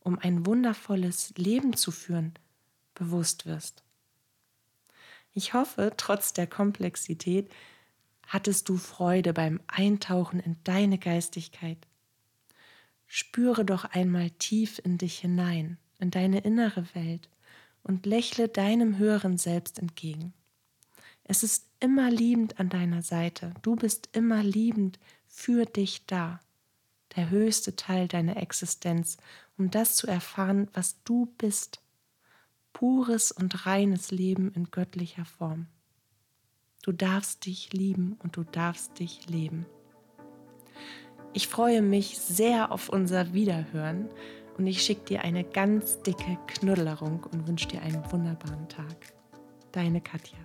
um 0.00 0.18
ein 0.18 0.44
wundervolles 0.44 1.32
Leben 1.36 1.74
zu 1.74 1.90
führen, 1.90 2.34
bewusst 2.94 3.46
wirst. 3.46 3.82
Ich 5.32 5.54
hoffe, 5.54 5.92
trotz 5.96 6.32
der 6.32 6.46
Komplexität 6.46 7.50
Hattest 8.30 8.68
du 8.68 8.76
Freude 8.76 9.32
beim 9.32 9.60
Eintauchen 9.66 10.38
in 10.38 10.56
deine 10.62 10.98
Geistigkeit? 10.98 11.78
Spüre 13.08 13.64
doch 13.64 13.84
einmal 13.86 14.30
tief 14.30 14.80
in 14.84 14.98
dich 14.98 15.18
hinein, 15.18 15.78
in 15.98 16.12
deine 16.12 16.38
innere 16.38 16.86
Welt 16.94 17.28
und 17.82 18.06
lächle 18.06 18.46
deinem 18.46 18.98
höheren 18.98 19.36
Selbst 19.36 19.80
entgegen. 19.80 20.32
Es 21.24 21.42
ist 21.42 21.66
immer 21.80 22.08
liebend 22.08 22.60
an 22.60 22.68
deiner 22.68 23.02
Seite. 23.02 23.52
Du 23.62 23.74
bist 23.74 24.08
immer 24.12 24.44
liebend 24.44 25.00
für 25.26 25.64
dich 25.64 26.06
da. 26.06 26.38
Der 27.16 27.30
höchste 27.30 27.74
Teil 27.74 28.06
deiner 28.06 28.36
Existenz, 28.36 29.16
um 29.58 29.72
das 29.72 29.96
zu 29.96 30.06
erfahren, 30.06 30.68
was 30.72 31.02
du 31.02 31.26
bist. 31.36 31.80
Pures 32.72 33.32
und 33.32 33.66
reines 33.66 34.10
Leben 34.10 34.52
in 34.52 34.70
göttlicher 34.70 35.24
Form. 35.24 35.66
Du 36.82 36.92
darfst 36.92 37.46
dich 37.46 37.72
lieben 37.72 38.16
und 38.22 38.36
du 38.36 38.44
darfst 38.44 38.98
dich 38.98 39.28
leben. 39.28 39.66
Ich 41.32 41.46
freue 41.46 41.82
mich 41.82 42.18
sehr 42.18 42.72
auf 42.72 42.88
unser 42.88 43.32
Wiederhören 43.32 44.08
und 44.56 44.66
ich 44.66 44.82
schicke 44.82 45.04
dir 45.04 45.22
eine 45.22 45.44
ganz 45.44 46.02
dicke 46.02 46.38
Knuddelerung 46.46 47.24
und 47.24 47.46
wünsche 47.46 47.68
dir 47.68 47.82
einen 47.82 48.02
wunderbaren 48.10 48.68
Tag. 48.68 49.12
Deine 49.72 50.00
Katja. 50.00 50.38